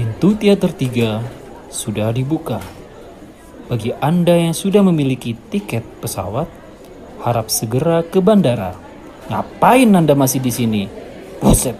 Pintu 0.00 0.32
teater 0.32 0.72
3 0.72 1.68
sudah 1.68 2.08
dibuka. 2.08 2.56
Bagi 3.68 3.92
Anda 4.00 4.32
yang 4.32 4.56
sudah 4.56 4.80
memiliki 4.80 5.36
tiket 5.36 5.84
pesawat, 6.00 6.48
harap 7.20 7.52
segera 7.52 8.00
ke 8.00 8.16
bandara. 8.24 8.72
Ngapain 9.28 9.92
Anda 9.92 10.16
masih 10.16 10.40
di 10.40 10.48
sini? 10.48 10.88
Buset. 11.44 11.76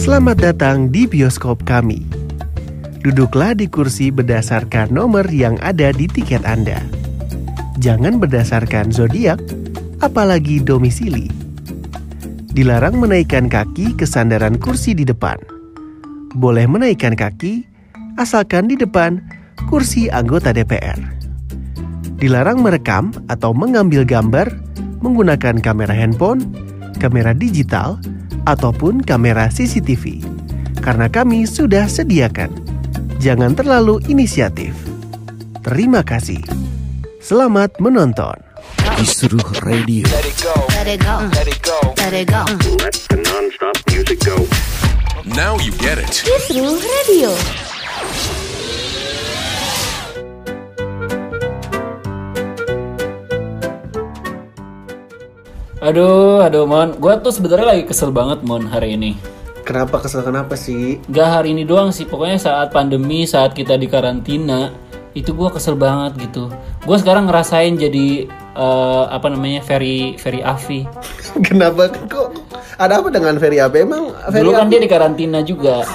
Selamat 0.00 0.40
datang 0.40 0.88
di 0.88 1.04
bioskop 1.04 1.60
kami. 1.68 2.08
Duduklah 3.04 3.52
di 3.52 3.68
kursi 3.68 4.08
berdasarkan 4.08 4.88
nomor 4.88 5.28
yang 5.28 5.60
ada 5.60 5.92
di 5.92 6.08
tiket 6.08 6.48
Anda. 6.48 6.80
Jangan 7.84 8.16
berdasarkan 8.16 8.96
zodiak, 8.96 9.44
apalagi 10.00 10.56
domisili. 10.56 11.28
Dilarang 12.56 12.96
menaikkan 12.96 13.52
kaki 13.52 13.92
ke 13.92 14.08
sandaran 14.08 14.56
kursi 14.56 14.96
di 14.96 15.04
depan. 15.04 15.55
Boleh 16.36 16.68
menaikkan 16.68 17.16
kaki 17.16 17.64
asalkan 18.20 18.68
di 18.68 18.76
depan 18.76 19.24
kursi 19.72 20.12
anggota 20.12 20.52
DPR. 20.52 21.00
Dilarang 22.20 22.60
merekam 22.60 23.08
atau 23.32 23.56
mengambil 23.56 24.04
gambar 24.04 24.52
menggunakan 25.00 25.56
kamera 25.64 25.96
handphone, 25.96 26.44
kamera 27.00 27.32
digital, 27.32 27.96
ataupun 28.44 29.00
kamera 29.00 29.48
CCTV. 29.48 30.20
Karena 30.84 31.08
kami 31.08 31.48
sudah 31.48 31.88
sediakan. 31.88 32.52
Jangan 33.16 33.56
terlalu 33.56 34.04
inisiatif. 34.04 34.76
Terima 35.64 36.04
kasih. 36.04 36.44
Selamat 37.24 37.80
menonton. 37.80 38.36
Kisruh 39.00 39.40
Radio. 39.64 40.04
Let 40.12 40.28
it 40.28 40.36
go. 40.44 40.52
Let 40.76 40.84
it 40.84 41.00
go. 41.00 41.16
Let 41.96 42.12
it 42.12 42.28
go. 42.28 42.44
Now 45.26 45.58
you 45.58 45.74
get 45.82 45.98
it. 45.98 46.22
Kisruh 46.22 46.78
Radio. 46.78 47.34
Aduh, 55.82 56.46
aduh 56.46 56.70
Mon. 56.70 56.94
Gua 57.02 57.18
tuh 57.18 57.34
sebenarnya 57.34 57.74
lagi 57.74 57.90
kesel 57.90 58.14
banget 58.14 58.46
Mon 58.46 58.70
hari 58.70 58.94
ini. 58.94 59.18
Kenapa 59.66 59.98
kesel 59.98 60.22
kenapa 60.22 60.54
sih? 60.54 61.02
Gak 61.10 61.42
hari 61.42 61.58
ini 61.58 61.66
doang 61.66 61.90
sih, 61.90 62.06
pokoknya 62.06 62.38
saat 62.38 62.70
pandemi, 62.70 63.26
saat 63.26 63.50
kita 63.50 63.74
di 63.74 63.90
karantina, 63.90 64.70
itu 65.18 65.34
gua 65.34 65.50
kesel 65.50 65.74
banget 65.74 66.30
gitu. 66.30 66.54
Gua 66.86 67.02
sekarang 67.02 67.26
ngerasain 67.26 67.74
jadi 67.74 68.30
eh, 68.54 69.04
apa 69.10 69.26
namanya 69.26 69.58
Ferry 69.58 70.14
Ferry 70.22 70.38
Afi. 70.38 70.86
Kenapa 71.50 71.90
kok 72.06 72.45
ada 72.76 73.00
apa 73.00 73.08
dengan 73.08 73.34
Ferry 73.40 73.58
apa 73.58 73.76
emang 73.80 74.12
Ferry 74.28 74.44
Dulu 74.44 74.50
kan 74.52 74.68
Afi- 74.68 74.72
dia 74.76 74.80
di 74.84 74.90
karantina 74.90 75.38
juga. 75.40 75.80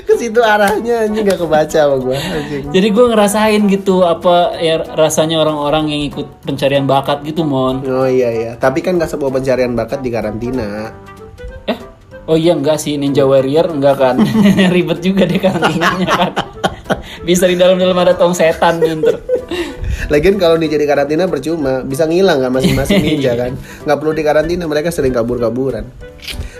ke 0.00 0.14
situ 0.18 0.40
arahnya 0.42 1.06
anjing 1.06 1.22
gak 1.22 1.38
kebaca 1.38 1.80
sama 1.86 1.96
anjing. 2.18 2.66
Jadi 2.74 2.88
gue 2.90 3.06
ngerasain 3.14 3.62
gitu 3.70 4.02
apa 4.02 4.58
ya 4.58 4.82
rasanya 4.82 5.38
orang-orang 5.38 5.86
yang 5.92 6.02
ikut 6.10 6.26
pencarian 6.42 6.84
bakat 6.84 7.22
gitu 7.22 7.46
mon. 7.46 7.78
Oh 7.86 8.10
iya 8.10 8.28
iya, 8.34 8.52
tapi 8.58 8.82
kan 8.82 8.98
gak 8.98 9.06
sebuah 9.06 9.30
pencarian 9.30 9.78
bakat 9.78 10.02
di 10.02 10.10
karantina. 10.10 10.90
Eh, 11.70 11.78
oh 12.26 12.34
iya 12.34 12.58
enggak 12.58 12.82
sih 12.82 12.98
Ninja 12.98 13.22
Warrior 13.22 13.70
enggak 13.70 13.96
kan? 14.02 14.16
Ribet 14.74 14.98
juga 14.98 15.24
deh 15.30 15.38
karantinanya 15.38 16.08
kan. 16.10 16.32
Bisa 17.26 17.46
di 17.46 17.54
dalam-dalam 17.54 17.94
ada 17.94 18.18
tong 18.18 18.34
setan 18.34 18.82
nih 18.82 18.98
ntar. 18.98 19.16
Lagian 20.10 20.36
kalau 20.36 20.58
nih 20.58 20.68
jadi 20.68 20.84
karantina 20.84 21.24
percuma, 21.24 21.80
bisa 21.80 22.02
ngilang 22.04 22.42
kan 22.42 22.50
masing-masing 22.50 22.98
ninja 23.06 23.32
kan. 23.32 23.54
Nggak 23.86 23.96
perlu 23.96 24.12
di 24.12 24.22
karantina, 24.22 24.66
mereka 24.66 24.90
sering 24.90 25.14
kabur-kaburan. 25.14 25.86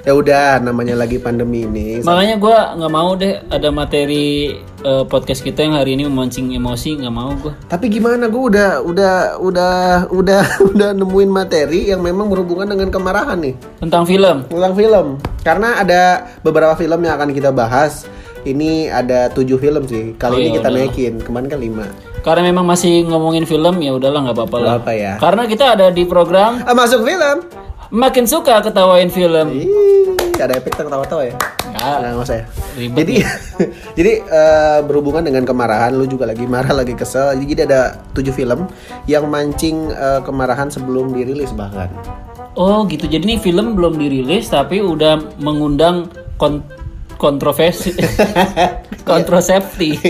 Ya 0.00 0.16
udah, 0.16 0.64
namanya 0.64 0.96
lagi 0.96 1.20
pandemi 1.20 1.68
ini. 1.68 2.00
Makanya 2.00 2.40
gue 2.40 2.56
nggak 2.80 2.88
mau 2.88 3.12
deh 3.12 3.36
ada 3.52 3.68
materi 3.68 4.56
eh, 4.80 5.04
podcast 5.04 5.44
kita 5.44 5.60
yang 5.60 5.76
hari 5.76 5.92
ini 5.92 6.08
memancing 6.08 6.56
emosi 6.56 6.96
nggak 6.96 7.12
mau 7.12 7.36
gue. 7.36 7.52
Tapi 7.68 7.92
gimana 7.92 8.32
gue 8.32 8.42
udah 8.48 8.80
udah 8.80 9.14
udah 9.36 9.74
udah 10.08 10.42
udah 10.72 10.88
nemuin 10.96 11.28
materi 11.28 11.92
yang 11.92 12.00
memang 12.00 12.32
berhubungan 12.32 12.64
dengan 12.64 12.88
kemarahan 12.88 13.44
nih 13.44 13.54
Tentang 13.76 14.08
film. 14.08 14.36
tentang 14.48 14.72
film. 14.72 15.06
Karena 15.44 15.76
ada 15.76 16.02
beberapa 16.40 16.72
film 16.78 17.04
yang 17.04 17.20
akan 17.20 17.36
kita 17.36 17.52
bahas. 17.52 18.08
Ini 18.42 18.88
ada 18.88 19.28
tujuh 19.28 19.56
film 19.56 19.84
sih. 19.84 20.16
Kali 20.16 20.32
Oh, 20.32 20.38
ini 20.38 20.48
ya 20.48 20.54
kita 20.56 20.68
udah. 20.68 20.78
naikin. 20.80 21.14
Kemarin 21.18 21.46
kan 21.46 21.58
lima. 21.58 21.84
Karena 22.20 22.42
memang 22.42 22.64
masih 22.64 23.04
ngomongin 23.04 23.44
film 23.44 23.76
ya 23.78 23.92
udahlah 23.92 24.20
nggak 24.22 24.36
apa-apa 24.36 24.56
lah. 24.58 24.72
Apa 24.78 24.92
ya. 24.92 25.12
Karena 25.16 25.44
kita 25.44 25.74
ada 25.74 25.88
di 25.88 26.04
program 26.04 26.60
Ah, 26.62 26.72
masuk 26.72 27.02
film. 27.02 27.44
makin 27.90 28.22
suka 28.22 28.60
ketawain 28.60 29.10
film. 29.10 29.50
Ih, 29.50 29.66
ada 30.38 30.54
efek 30.54 30.72
tertawa-tawa 30.72 31.26
ya? 31.26 31.34
Nggak. 31.66 31.96
Nggak, 32.00 32.22
usah 32.22 32.36
ya. 32.36 32.44
Ribet 32.72 33.02
jadi 33.02 33.14
jadi 33.98 34.12
eh, 34.22 34.78
berhubungan 34.80 35.20
dengan 35.20 35.42
kemarahan, 35.42 35.90
lu 35.92 36.06
juga 36.06 36.22
lagi 36.24 36.46
marah, 36.46 36.70
lagi 36.72 36.94
kesel. 36.94 37.34
Jadi 37.34 37.66
ada 37.66 37.98
tujuh 38.12 38.30
film 38.30 38.70
yang 39.04 39.26
mancing 39.26 39.90
eh, 39.90 40.20
kemarahan 40.22 40.70
sebelum 40.70 41.10
dirilis 41.10 41.50
bahkan. 41.50 41.90
Oh 42.52 42.86
gitu. 42.86 43.04
Jadi 43.04 43.26
nih 43.26 43.40
film 43.40 43.74
belum 43.74 43.96
dirilis 43.96 44.48
tapi 44.48 44.78
udah 44.78 45.18
mengundang 45.38 46.06
kon- 46.36 46.62
kontroversi, 47.20 47.92
kontrosepsi. 49.10 49.90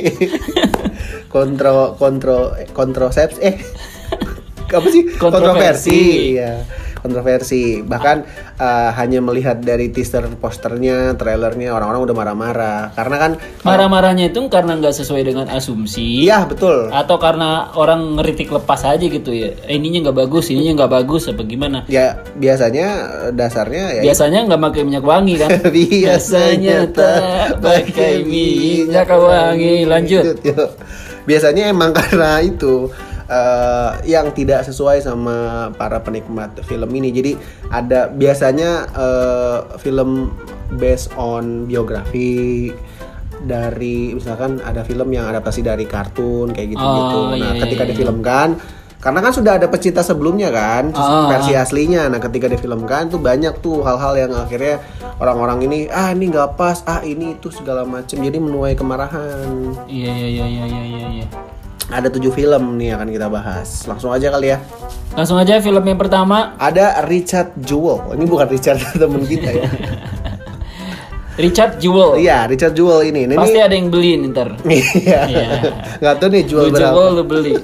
kontro 1.30 1.94
kontro 1.94 2.58
kontroseps 2.74 3.38
eh 3.38 3.54
apa 4.76 4.86
sih 4.90 5.02
Kontroversi. 5.14 5.18
kontroversi 5.18 5.98
ya 6.38 6.52
kontroversi 7.00 7.80
bahkan 7.82 8.22
eh, 8.56 8.90
hanya 8.94 9.18
melihat 9.18 9.60
dari 9.60 9.88
teaser 9.88 10.24
posternya 10.36 11.16
trailernya 11.16 11.72
orang-orang 11.72 12.00
udah 12.06 12.16
marah-marah 12.16 12.80
karena 12.94 13.16
kan 13.16 13.32
Marah-marahnya 13.60 14.32
itu 14.32 14.40
karena 14.48 14.76
nggak 14.76 14.94
sesuai 14.94 15.22
dengan 15.24 15.46
asumsi. 15.52 16.24
iya 16.24 16.44
betul 16.44 16.88
Atau 16.92 17.16
karena 17.20 17.72
orang 17.76 18.16
ngeritik 18.16 18.48
lepas 18.48 18.84
aja 18.84 19.02
gitu 19.04 19.32
ya. 19.32 19.52
Eh, 19.66 19.76
ininya 19.76 20.08
nggak 20.08 20.18
bagus, 20.26 20.48
ininya 20.48 20.84
nggak 20.84 20.92
bagus 21.02 21.28
apa 21.28 21.42
gimana? 21.44 21.84
ya 21.88 22.16
biasanya 22.36 22.86
dasarnya 23.32 24.00
ya 24.00 24.02
Biasanya 24.06 24.46
nggak 24.48 24.60
pakai 24.70 24.82
minyak 24.84 25.04
wangi 25.04 25.34
kan? 25.40 25.50
Biasanya 25.74 26.78
tak 26.92 27.60
pakai 27.60 28.22
minyak 28.24 29.08
wangi. 29.08 29.84
Lanjut. 29.88 30.24
Biasanya 31.28 31.70
emang 31.70 31.92
karena 31.98 32.40
itu 32.40 32.88
eh, 33.30 33.90
yang 34.10 34.34
tidak 34.34 34.66
sesuai 34.66 35.06
sama 35.06 35.70
para 35.78 36.02
penikmat 36.02 36.58
film 36.66 36.90
ini. 36.90 37.14
Jadi 37.14 37.32
ada 37.70 38.10
biasanya 38.10 38.90
eh, 38.90 39.58
film 39.78 40.34
based 40.76 41.14
on 41.14 41.70
biografi 41.70 42.68
dari 43.40 44.12
misalkan 44.12 44.60
ada 44.60 44.84
film 44.84 45.08
yang 45.14 45.30
adaptasi 45.30 45.64
dari 45.64 45.88
kartun 45.88 46.52
kayak 46.52 46.76
gitu-gitu. 46.76 47.16
Oh, 47.16 47.32
nah, 47.32 47.38
iya, 47.38 47.50
iya, 47.56 47.62
ketika 47.64 47.84
iya. 47.88 47.90
difilmkan 47.94 48.48
karena 49.00 49.24
kan 49.24 49.32
sudah 49.32 49.56
ada 49.56 49.64
pecinta 49.64 50.04
sebelumnya 50.04 50.52
kan 50.52 50.92
Ah. 50.92 51.24
versi 51.32 51.56
aslinya. 51.56 52.12
Nah, 52.12 52.20
ketika 52.20 52.52
difilmkan 52.52 53.08
tuh 53.08 53.16
banyak 53.16 53.64
tuh 53.64 53.80
hal-hal 53.80 54.12
yang 54.12 54.32
akhirnya 54.36 54.76
orang-orang 55.16 55.64
ini 55.64 55.78
ah 55.88 56.12
ini 56.12 56.28
nggak 56.28 56.60
pas, 56.60 56.84
ah 56.84 57.00
ini 57.00 57.40
itu 57.40 57.48
segala 57.48 57.88
macem. 57.88 58.20
Jadi 58.20 58.36
menuai 58.36 58.76
kemarahan. 58.76 59.72
Iya 59.88 60.12
iya 60.12 60.44
iya 60.44 60.64
iya 60.68 60.82
iya 60.84 61.06
iya. 61.24 61.26
Ada 61.90 62.08
tujuh 62.08 62.30
film 62.30 62.78
nih 62.78 62.94
akan 62.94 63.08
kita 63.08 63.26
bahas. 63.26 63.82
Langsung 63.84 64.10
aja 64.10 64.30
kali 64.30 64.48
ya. 64.48 64.58
Langsung 65.10 65.34
aja 65.36 65.58
film 65.58 65.82
yang 65.82 65.98
pertama 65.98 66.54
Ada 66.54 67.02
Richard 67.04 67.58
Jewell. 67.58 68.14
Ini 68.14 68.24
bukan 68.24 68.46
Richard 68.46 68.78
temen 69.00 69.22
kita 69.22 69.50
ya. 69.50 69.66
Richard 71.40 71.80
Jewell. 71.80 72.14
Iya, 72.14 72.44
Richard 72.46 72.74
Jewell 72.74 73.00
ini. 73.04 73.24
Ini 73.24 73.34
Pasti 73.34 73.58
ada 73.58 73.72
yang 73.72 73.88
beli 73.88 74.14
nih 74.16 74.28
ntar. 74.30 74.54
Iya. 74.66 75.20
Iya. 75.26 75.46
Nggak 75.98 76.14
tahu 76.16 76.28
nih 76.28 76.42
jual 76.44 76.64
Lu 76.64 76.70
berapa. 76.70 76.86
Jewell 76.86 77.10
lu 77.12 77.24
beli. 77.24 77.54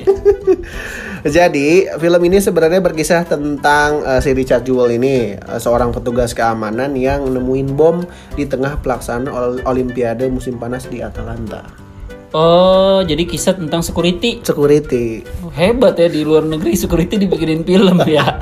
Jadi 1.23 1.69
film 1.93 2.23
ini 2.23 2.39
sebenarnya 2.39 2.79
berkisah 2.79 3.27
tentang 3.27 3.99
eh, 4.01 4.21
si 4.21 4.31
Richard 4.31 4.63
Jewell 4.63 4.91
ini 4.93 5.35
eh, 5.35 5.61
seorang 5.61 5.91
petugas 5.91 6.31
keamanan 6.33 6.95
yang 6.95 7.27
nemuin 7.27 7.69
bom 7.71 8.03
di 8.33 8.43
tengah 8.45 8.79
pelaksanaan 8.79 9.27
ol- 9.29 9.63
Olimpiade 9.65 10.27
musim 10.27 10.57
panas 10.57 10.87
di 10.87 10.99
Atalanta. 10.99 11.86
Oh, 12.35 13.05
jadi 13.07 13.23
kisah 13.23 13.55
tentang 13.55 13.87
security. 13.87 14.43
Security. 14.43 15.23
Hebat 15.55 15.95
ya 16.01 16.11
di 16.11 16.27
luar 16.27 16.43
negeri 16.43 16.75
security 16.75 17.21
dibikinin 17.21 17.63
film 17.63 18.03
ya. 18.09 18.27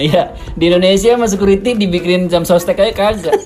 Iya, 0.00 0.32
di 0.56 0.70
Indonesia 0.70 1.12
mah 1.18 1.28
security 1.28 1.76
dibikinin 1.76 2.30
jam 2.30 2.46
sostek 2.46 2.80
aja 2.80 2.94
kagak. 2.94 3.36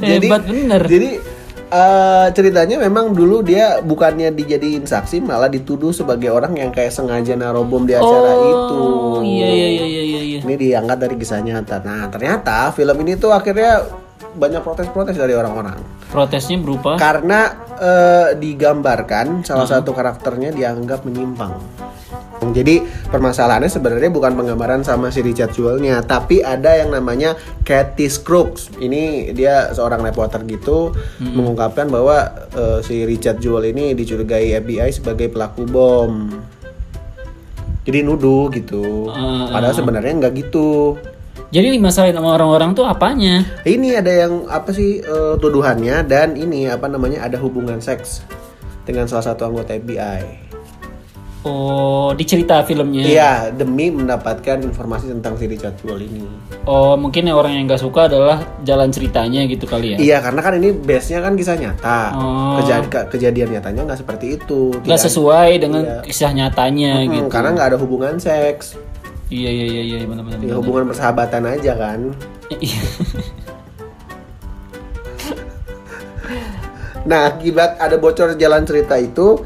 Hebat 0.00 0.48
bener. 0.48 0.82
Jadi 0.88 1.20
eh, 1.68 2.26
ceritanya 2.32 2.76
memang 2.80 3.12
dulu 3.12 3.44
dia 3.44 3.82
bukannya 3.84 4.32
dijadiin 4.32 4.86
saksi 4.86 5.20
malah 5.20 5.50
dituduh 5.50 5.92
sebagai 5.92 6.30
orang 6.32 6.56
yang 6.56 6.70
kayak 6.70 6.94
sengaja 6.94 7.36
naruh 7.36 7.66
bom 7.66 7.84
di 7.84 7.92
acara 7.92 8.32
itu. 8.38 8.80
Oh, 8.80 9.20
iya 9.20 9.48
iya 9.50 9.68
iya 9.68 9.86
iya 9.86 10.02
iya. 10.02 10.20
iya. 10.22 10.38
Ini 10.40 10.54
diangkat 10.54 10.98
dari 11.04 11.14
kisah 11.20 11.40
nyata. 11.44 11.82
Nah 11.84 12.08
ternyata 12.08 12.72
film 12.72 12.96
ini 13.04 13.18
tuh 13.18 13.34
akhirnya 13.34 14.03
banyak 14.34 14.62
protes-protes 14.62 15.14
dari 15.18 15.34
orang-orang. 15.34 15.78
Protesnya 16.10 16.58
berupa 16.58 16.98
Karena 16.98 17.50
eh, 17.78 18.28
digambarkan 18.38 19.42
salah 19.42 19.66
satu 19.66 19.90
karakternya 19.94 20.54
dianggap 20.54 21.06
menyimpang. 21.06 21.54
Jadi 22.44 22.84
permasalahannya 23.08 23.72
sebenarnya 23.72 24.12
bukan 24.12 24.36
penggambaran 24.36 24.84
sama 24.84 25.08
si 25.08 25.24
Richard 25.24 25.56
Jewell-nya, 25.56 26.04
tapi 26.04 26.44
ada 26.44 26.76
yang 26.76 26.92
namanya 26.92 27.38
Cathy 27.64 28.10
Crooks. 28.20 28.68
Ini 28.76 29.32
dia 29.32 29.72
seorang 29.72 30.04
reporter 30.04 30.44
gitu 30.44 30.92
mengungkapkan 31.22 31.88
bahwa 31.88 32.28
eh, 32.52 32.78
si 32.84 33.06
Richard 33.08 33.40
Jewell 33.40 33.72
ini 33.72 33.96
dicurigai 33.96 34.60
FBI 34.60 34.92
sebagai 34.92 35.32
pelaku 35.32 35.64
bom. 35.64 36.28
Jadi 37.84 38.00
nuduh 38.00 38.48
gitu. 38.52 39.12
Ah, 39.12 39.52
Padahal 39.52 39.76
sebenarnya 39.76 40.12
nggak 40.24 40.34
gitu. 40.40 40.96
Jadi 41.54 41.78
dimasalahin 41.78 42.18
sama 42.18 42.34
orang-orang 42.34 42.74
tuh 42.74 42.82
apanya? 42.82 43.46
Ini 43.62 44.02
ada 44.02 44.10
yang 44.10 44.50
apa 44.50 44.74
sih 44.74 44.98
eh, 44.98 45.34
tuduhannya 45.38 46.02
dan 46.02 46.34
ini 46.34 46.66
apa 46.66 46.90
namanya 46.90 47.22
ada 47.22 47.38
hubungan 47.38 47.78
seks 47.78 48.26
dengan 48.82 49.06
salah 49.06 49.22
satu 49.24 49.46
anggota 49.46 49.70
FBI. 49.72 50.42
Oh, 51.44 52.16
dicerita 52.16 52.64
filmnya. 52.64 53.04
Iya, 53.04 53.32
demi 53.52 53.92
mendapatkan 53.92 54.64
informasi 54.64 55.12
tentang 55.12 55.36
si 55.36 55.44
Richard 55.44 55.76
Jewell 55.76 56.00
ini. 56.02 56.24
Oh, 56.64 56.96
mungkin 56.96 57.28
yang 57.28 57.36
orang 57.36 57.52
yang 57.52 57.68
nggak 57.68 57.84
suka 57.84 58.08
adalah 58.08 58.40
jalan 58.64 58.88
ceritanya 58.88 59.44
gitu 59.44 59.68
kali 59.68 59.92
ya. 59.92 59.96
Iya, 60.00 60.16
karena 60.24 60.40
kan 60.40 60.56
ini 60.56 60.72
base-nya 60.72 61.20
kan 61.20 61.36
kisah 61.36 61.54
nyata. 61.54 62.00
Oh. 62.16 62.56
Keja- 62.58 62.88
ke- 62.88 63.06
kejadian 63.12 63.52
nyatanya 63.52 63.84
nggak 63.84 64.00
seperti 64.00 64.40
itu. 64.40 64.72
Nggak 64.72 64.88
Tidak- 64.90 65.04
sesuai 65.06 65.50
dengan 65.60 65.82
Iya. 65.84 65.96
kisah 66.02 66.30
nyatanya 66.32 66.92
Hmm, 66.98 67.12
gitu. 67.12 67.28
Karena 67.28 67.48
nggak 67.52 67.68
ada 67.68 67.78
hubungan 67.78 68.14
seks, 68.16 68.80
Iya 69.32 69.50
iya 69.50 69.66
iya 69.66 69.82
iya 69.82 69.96
benar-benar. 70.04 70.38
ya, 70.44 70.54
hubungan 70.60 70.92
persahabatan 70.92 71.44
aja 71.48 71.72
kan. 71.76 72.00
Iya. 72.52 72.82
Nah, 77.04 77.36
akibat 77.36 77.76
ada 77.76 78.00
bocor 78.00 78.32
jalan 78.40 78.64
cerita 78.64 78.96
itu, 78.96 79.36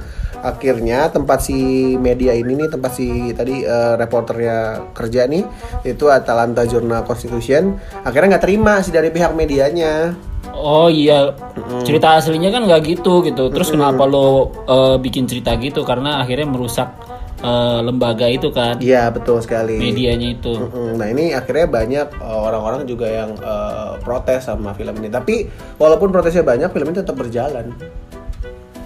akhirnya 0.47 1.11
tempat 1.11 1.43
si 1.43 1.59
media 1.99 2.31
ini 2.31 2.55
nih, 2.55 2.71
tempat 2.71 2.95
si 2.95 3.35
tadi 3.35 3.67
eh, 3.67 3.95
reporternya 3.99 4.91
kerja 4.95 5.27
nih, 5.27 5.43
itu 5.83 6.07
Atalanta 6.07 6.63
Journal 6.63 7.03
Constitution, 7.03 7.75
akhirnya 8.07 8.39
nggak 8.39 8.45
terima 8.47 8.79
sih 8.79 8.95
dari 8.95 9.11
pihak 9.11 9.35
medianya. 9.35 10.15
Oh 10.55 10.87
iya, 10.87 11.35
cerita 11.83 12.19
aslinya 12.19 12.55
kan 12.55 12.67
nggak 12.67 12.83
gitu 12.99 13.27
gitu. 13.27 13.51
Terus 13.51 13.75
kenapa 13.75 14.07
lo 14.07 14.55
eh, 14.67 14.97
bikin 15.03 15.27
cerita 15.27 15.59
gitu? 15.59 15.83
Karena 15.83 16.23
akhirnya 16.23 16.47
merusak 16.47 16.95
eh, 17.39 17.81
lembaga 17.83 18.27
itu 18.27 18.51
kan, 18.51 18.79
Iya, 18.83 19.11
betul 19.15 19.39
sekali. 19.43 19.79
medianya 19.79 20.35
itu. 20.35 20.55
Nah 20.99 21.07
ini 21.09 21.31
akhirnya 21.33 21.67
banyak 21.71 22.07
uh, 22.19 22.41
orang-orang 22.51 22.83
juga 22.85 23.07
yang 23.07 23.31
uh, 23.41 23.95
protes 24.03 24.47
sama 24.51 24.75
film 24.75 24.95
ini. 24.99 25.09
Tapi 25.09 25.47
walaupun 25.79 26.11
protesnya 26.11 26.43
banyak, 26.43 26.71
film 26.75 26.91
ini 26.91 26.97
tetap 26.99 27.15
berjalan. 27.15 27.71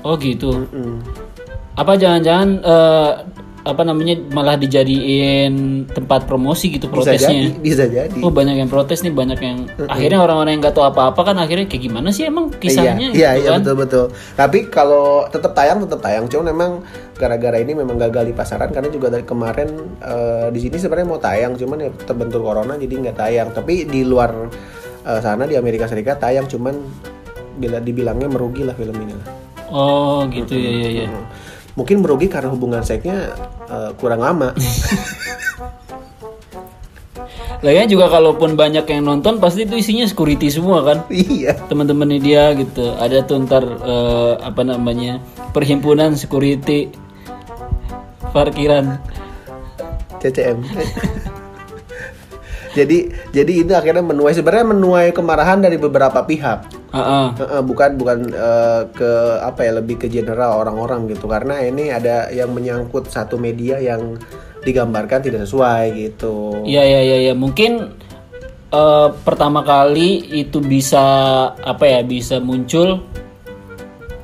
Oh 0.02 0.18
gitu. 0.18 0.66
Mm. 0.74 0.98
Apa 1.72 1.96
jangan-jangan 1.96 2.48
eh, 2.60 3.10
apa 3.62 3.82
namanya 3.86 4.18
malah 4.34 4.58
dijadiin 4.58 5.86
tempat 5.86 6.26
promosi 6.26 6.74
gitu 6.74 6.90
Bisa 6.90 7.14
jadi, 7.14 7.22
protesnya? 7.22 7.62
bisa 7.62 7.84
jadi. 7.86 8.18
Oh 8.18 8.34
banyak 8.34 8.58
yang 8.58 8.66
protes 8.66 9.06
nih, 9.06 9.14
banyak 9.14 9.38
yang 9.38 9.58
akhirnya 9.86 10.18
orang-orang 10.18 10.58
yang 10.58 10.62
nggak 10.66 10.74
tahu 10.74 10.86
apa-apa 10.90 11.20
kan 11.30 11.36
akhirnya 11.38 11.70
kayak 11.70 11.82
gimana 11.86 12.10
sih 12.10 12.26
emang 12.26 12.50
kisahnya? 12.58 13.14
iya, 13.14 13.38
iya, 13.38 13.38
gitu 13.38 13.42
iya 13.46 13.50
kan? 13.54 13.60
betul 13.62 13.76
betul. 13.78 14.04
Tapi 14.34 14.58
kalau 14.66 15.30
tetap 15.30 15.54
tayang, 15.54 15.78
tetap 15.86 16.02
tayang. 16.02 16.26
Cuman 16.26 16.46
memang 16.50 16.70
gara-gara 17.14 17.54
ini 17.62 17.72
memang 17.78 17.96
gagal 18.02 18.30
di 18.30 18.34
pasaran 18.34 18.74
karena 18.74 18.90
juga 18.90 19.14
dari 19.14 19.22
kemarin 19.22 19.70
uh, 20.02 20.50
di 20.50 20.58
sini 20.58 20.76
sebenarnya 20.82 21.06
mau 21.06 21.22
tayang, 21.22 21.54
cuman 21.54 21.78
ya 21.86 21.90
terbentur 22.02 22.42
corona 22.42 22.74
jadi 22.74 22.94
nggak 22.98 23.16
tayang. 23.16 23.48
Tapi 23.54 23.86
di 23.86 24.02
luar 24.02 24.50
uh, 25.06 25.20
sana 25.22 25.46
di 25.46 25.54
Amerika 25.54 25.86
Serikat 25.86 26.18
tayang, 26.18 26.50
cuman 26.50 26.74
bila 27.62 27.78
dibilangnya 27.78 28.26
merugi 28.26 28.66
lah 28.66 28.74
film 28.74 28.98
ini 28.98 29.14
lah. 29.14 29.28
Oh 29.72 30.26
gitu 30.28 30.52
ya 30.52 30.70
ya 30.82 30.90
ya. 31.04 31.06
Hmm. 31.08 31.24
Mungkin 31.72 32.04
merugi 32.04 32.28
karena 32.28 32.52
hubungan 32.52 32.84
seksnya 32.84 33.32
uh, 33.68 33.90
kurang 33.96 34.20
lama. 34.20 34.52
Lagian 37.62 37.86
juga 37.86 38.10
kalaupun 38.10 38.58
banyak 38.58 38.82
yang 38.90 39.06
nonton 39.06 39.38
pasti 39.38 39.62
itu 39.62 39.78
isinya 39.78 40.02
security 40.02 40.50
semua 40.50 40.82
kan. 40.82 41.06
iya. 41.14 41.54
Teman-temannya 41.54 42.18
dia 42.18 42.50
gitu. 42.58 42.90
Ada 42.98 43.22
tuh 43.22 43.46
ntar 43.46 43.62
eh, 43.62 44.34
apa 44.42 44.66
namanya 44.66 45.22
perhimpunan 45.54 46.18
security 46.18 46.90
parkiran. 48.34 48.98
CCM. 50.18 50.58
Jadi 52.72 53.12
jadi 53.32 53.52
itu 53.64 53.72
akhirnya 53.76 54.00
menuai 54.00 54.32
sebenarnya 54.32 54.66
menuai 54.72 55.08
kemarahan 55.12 55.60
dari 55.60 55.76
beberapa 55.76 56.24
pihak. 56.24 56.58
Ah, 56.92 57.00
ah. 57.00 57.26
Heeh, 57.36 57.60
bukan 57.64 58.00
bukan 58.00 58.18
eh, 58.32 58.82
ke 58.92 59.12
apa 59.44 59.60
ya 59.64 59.72
lebih 59.80 60.00
ke 60.00 60.06
general 60.08 60.60
orang-orang 60.64 61.08
gitu 61.12 61.28
karena 61.28 61.60
ini 61.60 61.92
ada 61.92 62.32
yang 62.32 62.52
menyangkut 62.52 63.08
satu 63.12 63.36
media 63.36 63.76
yang 63.80 64.16
digambarkan 64.64 65.20
tidak 65.20 65.44
sesuai 65.44 65.92
gitu. 65.96 66.64
Iya 66.64 66.82
iya 66.84 67.00
iya 67.04 67.18
ya. 67.32 67.34
mungkin 67.36 67.92
eh, 68.72 69.08
pertama 69.20 69.60
kali 69.60 70.32
itu 70.32 70.64
bisa 70.64 71.04
apa 71.52 71.84
ya 71.84 72.00
bisa 72.00 72.40
muncul 72.40 73.04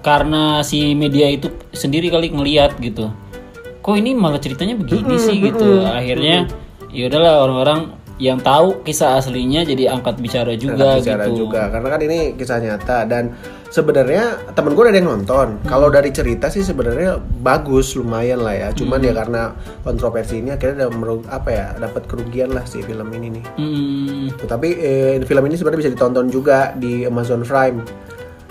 karena 0.01 0.65
si 0.65 0.97
media 0.97 1.29
itu 1.29 1.53
sendiri 1.77 2.09
kali 2.09 2.33
ngeliat 2.33 2.81
gitu. 2.81 3.13
Kok 3.85 3.97
ini 3.97 4.17
malah 4.17 4.41
ceritanya 4.41 4.77
begini 4.77 5.21
sih 5.21 5.37
gitu. 5.37 5.85
Akhirnya 5.85 6.49
ya 6.89 7.13
udahlah 7.13 7.45
orang-orang 7.45 7.81
yang 8.19 8.39
tahu 8.39 8.83
kisah 8.83 9.17
aslinya 9.17 9.63
jadi 9.63 9.91
angkat 9.91 10.19
bicara 10.19 10.53
juga 10.55 10.99
Angkat 10.99 10.99
bicara 11.01 11.25
gitu. 11.27 11.37
juga. 11.41 11.63
Karena 11.71 11.89
kan 11.89 12.01
ini 12.03 12.19
kisah 12.35 12.59
nyata 12.59 12.99
dan 13.07 13.31
sebenarnya 13.69 14.25
temen 14.53 14.75
gue 14.75 14.83
ada 14.83 14.99
yang 14.99 15.07
nonton. 15.09 15.55
Kalau 15.65 15.87
dari 15.87 16.11
cerita 16.11 16.47
sih 16.47 16.61
sebenarnya 16.61 17.17
bagus 17.41 17.95
lumayan 17.95 18.43
lah 18.43 18.53
ya. 18.53 18.69
Cuman 18.71 18.99
ya 19.01 19.15
karena 19.15 19.55
kontroversi 19.81 20.39
ini 20.39 20.51
akhirnya 20.51 20.85
ada 20.85 20.91
meru- 20.91 21.27
apa 21.27 21.49
ya 21.49 21.67
dapat 21.77 22.05
kerugian 22.05 22.51
lah 22.51 22.63
si 22.65 22.83
film 22.83 23.07
ini 23.13 23.39
nih. 23.39 23.45
Hmm, 23.55 24.23
tapi 24.45 24.75
eh, 24.75 25.23
film 25.23 25.47
ini 25.47 25.55
sebenarnya 25.55 25.81
bisa 25.83 25.93
ditonton 25.95 26.27
juga 26.27 26.75
di 26.75 27.07
Amazon 27.07 27.43
Prime. 27.43 27.81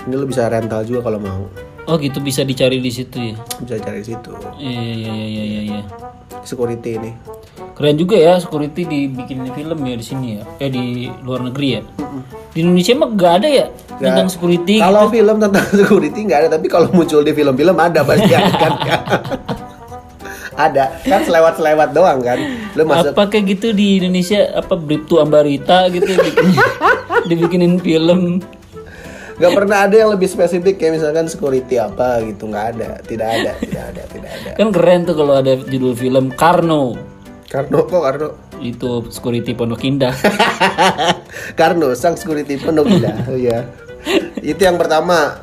Ini 0.04 0.16
lo 0.16 0.24
bisa 0.24 0.48
rental 0.48 0.88
juga 0.88 1.04
kalau 1.04 1.20
mau 1.20 1.44
oh 1.88 1.96
gitu 1.98 2.20
bisa 2.20 2.44
dicari 2.44 2.84
di 2.84 2.92
situ 2.92 3.34
ya. 3.34 3.36
bisa 3.64 3.76
cari 3.80 4.00
di 4.04 4.08
situ 4.12 4.30
Iya 4.60 4.82
iya 4.82 4.94
iya 4.94 5.14
iya 5.14 5.44
iya. 5.44 5.62
iya. 5.64 5.82
security 6.44 7.00
ini 7.00 7.12
Keren 7.78 7.94
juga 7.94 8.18
ya 8.18 8.42
security 8.42 8.90
dibikin 8.90 9.54
film 9.54 9.78
ya 9.86 9.94
di 9.94 10.02
sini 10.02 10.28
ya. 10.34 10.42
Eh 10.58 10.66
di 10.74 11.06
luar 11.22 11.46
negeri 11.46 11.78
ya. 11.78 11.82
Di 12.50 12.66
Indonesia 12.66 12.98
mah 12.98 13.10
gak 13.14 13.34
ada 13.38 13.50
ya 13.54 13.66
tentang 13.98 14.28
security. 14.30 14.76
kalau 14.80 15.10
film 15.10 15.36
tentang 15.42 15.66
security 15.80 16.20
nggak 16.26 16.40
ada 16.46 16.50
tapi 16.58 16.68
kalau 16.70 16.88
muncul 16.94 17.22
di 17.26 17.34
film-film 17.34 17.78
ada 17.78 18.06
pasti 18.06 18.32
ada 18.34 18.54
kan 18.54 18.74
ada 20.70 20.84
kan 21.06 21.22
selewat-selewat 21.22 21.90
doang 21.94 22.20
kan 22.22 22.38
lu 22.74 22.84
masuk 22.86 23.14
apa 23.14 23.24
kayak 23.30 23.58
gitu 23.58 23.74
di 23.74 24.02
Indonesia 24.02 24.54
apa 24.58 24.74
Bribtu 24.74 25.22
Ambarita 25.22 25.86
gitu 25.94 26.10
bikin, 26.18 26.48
dibikinin 27.30 27.74
film 27.82 28.42
nggak 29.38 29.52
pernah 29.54 29.78
ada 29.86 29.96
yang 29.96 30.10
lebih 30.14 30.26
spesifik 30.26 30.82
kayak 30.82 30.98
misalkan 30.98 31.30
security 31.30 31.78
apa 31.78 32.22
gitu 32.26 32.50
nggak 32.50 32.66
ada. 32.78 32.90
Tidak 33.06 33.28
ada 33.28 33.52
tidak 33.62 33.84
ada 33.94 34.04
tidak 34.10 34.32
ada. 34.34 34.50
Kan 34.58 34.70
keren 34.74 35.00
tuh 35.06 35.16
kalau 35.16 35.34
ada 35.38 35.54
judul 35.56 35.94
film 35.94 36.34
Karno. 36.34 36.98
Karno 37.48 37.80
kok 37.86 38.02
Karno? 38.02 38.30
Itu 38.58 39.06
security 39.14 39.54
Pondok 39.54 39.86
Indah. 39.86 40.12
Karno 41.60 41.94
sang 41.94 42.18
security 42.18 42.58
pondok 42.58 42.88
indah 42.90 43.16
iya. 43.38 43.68
Itu 44.42 44.62
yang 44.64 44.80
pertama. 44.80 45.42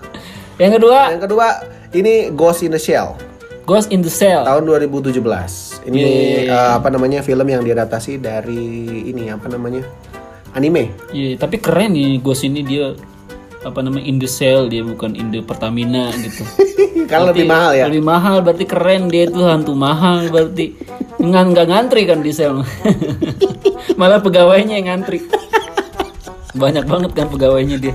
Yang 0.56 0.80
kedua? 0.80 0.98
Yang 1.14 1.22
kedua 1.28 1.46
ini 1.94 2.30
Ghost 2.32 2.62
in 2.66 2.72
the 2.74 2.80
Shell. 2.80 3.18
Ghost 3.64 3.88
in 3.88 4.04
the 4.04 4.12
Cell 4.12 4.44
tahun 4.44 4.68
2017 4.68 5.24
ini 5.88 5.96
Iya, 5.96 6.08
iya, 6.08 6.40
iya. 6.44 6.52
eh, 6.52 6.70
apa 6.76 6.88
namanya 6.92 7.24
film 7.24 7.48
yang 7.48 7.64
diadaptasi 7.64 8.20
dari 8.20 9.08
ini 9.08 9.32
apa 9.32 9.48
namanya 9.48 9.88
anime. 10.52 10.92
Iya, 11.12 11.40
tapi 11.40 11.58
keren 11.64 11.96
nih 11.96 12.20
Ghost 12.20 12.44
ini 12.44 12.60
dia 12.60 12.92
apa 13.64 13.80
namanya 13.80 14.04
in 14.04 14.20
the 14.20 14.28
cell 14.28 14.68
dia 14.68 14.84
bukan 14.84 15.16
in 15.16 15.32
the 15.32 15.40
Pertamina 15.40 16.12
gitu. 16.20 16.44
Kalau 17.10 17.32
lebih 17.32 17.48
mahal 17.48 17.72
ya? 17.76 17.84
lebih 17.88 18.04
mahal 18.04 18.40
berarti 18.40 18.64
keren 18.64 19.12
dia 19.12 19.28
tuh 19.28 19.48
hantu 19.48 19.72
mahal 19.76 20.28
berarti. 20.28 20.76
Ngan 21.20 21.56
nggak 21.56 21.66
ngantri 21.72 22.04
kan 22.04 22.20
di 22.20 22.32
sel 22.32 22.60
malah 24.00 24.20
pegawainya 24.20 24.80
yang 24.80 24.88
ngantri. 24.92 25.24
Banyak 26.54 26.84
banget 26.86 27.10
kan 27.16 27.26
pegawainya 27.32 27.76
dia 27.80 27.94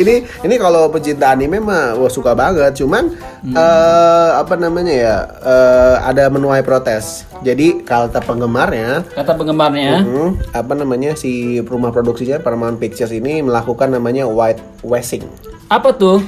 ini 0.00 0.26
ini 0.44 0.54
kalau 0.58 0.88
pecinta 0.92 1.32
anime 1.32 1.60
mah 1.60 1.96
wah 1.96 2.10
suka 2.10 2.32
banget. 2.36 2.76
Cuman 2.80 3.14
eh, 3.44 4.30
apa 4.36 4.54
namanya 4.56 4.94
ya 4.94 5.16
eh, 5.40 5.96
ada 6.06 6.28
menuai 6.32 6.62
protes. 6.64 7.24
Jadi 7.40 7.80
kata 7.82 8.20
penggemarnya 8.20 9.04
kata 9.16 9.32
penggemarnya. 9.36 10.04
Hmm, 10.04 10.30
apa 10.52 10.72
namanya 10.76 11.16
si 11.16 11.62
rumah 11.64 11.90
produksinya 11.90 12.36
Paramount 12.40 12.76
Pictures 12.76 13.14
ini 13.14 13.40
melakukan 13.40 13.92
namanya 13.92 14.28
white 14.28 14.60
washing. 14.84 15.24
Apa 15.70 15.94
tuh 15.94 16.18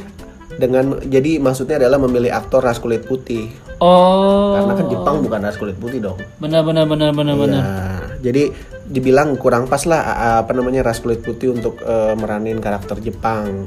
dengan 0.59 1.00
jadi 1.04 1.40
maksudnya 1.40 1.80
adalah 1.80 1.99
memilih 2.02 2.32
aktor 2.32 2.64
ras 2.64 2.80
kulit 2.80 3.06
putih 3.06 3.49
oh 3.80 4.59
karena 4.59 4.73
kan 4.76 4.87
Jepang 4.90 5.16
bukan 5.25 5.40
ras 5.44 5.56
kulit 5.56 5.76
putih 5.78 5.99
dong 6.02 6.18
benar 6.38 6.66
benar 6.66 6.85
benar 6.85 7.11
benar 7.14 7.37
benar 7.37 7.62
Nah, 7.62 8.02
jadi 8.23 8.52
dibilang 8.87 9.35
kurang 9.40 9.66
pas 9.66 9.82
lah 9.88 10.02
apa 10.42 10.52
namanya 10.52 10.85
ras 10.85 11.00
kulit 11.00 11.25
putih 11.25 11.54
untuk 11.54 11.80
eh, 11.82 12.14
meranin 12.18 12.61
karakter 12.61 12.99
Jepang. 13.00 13.66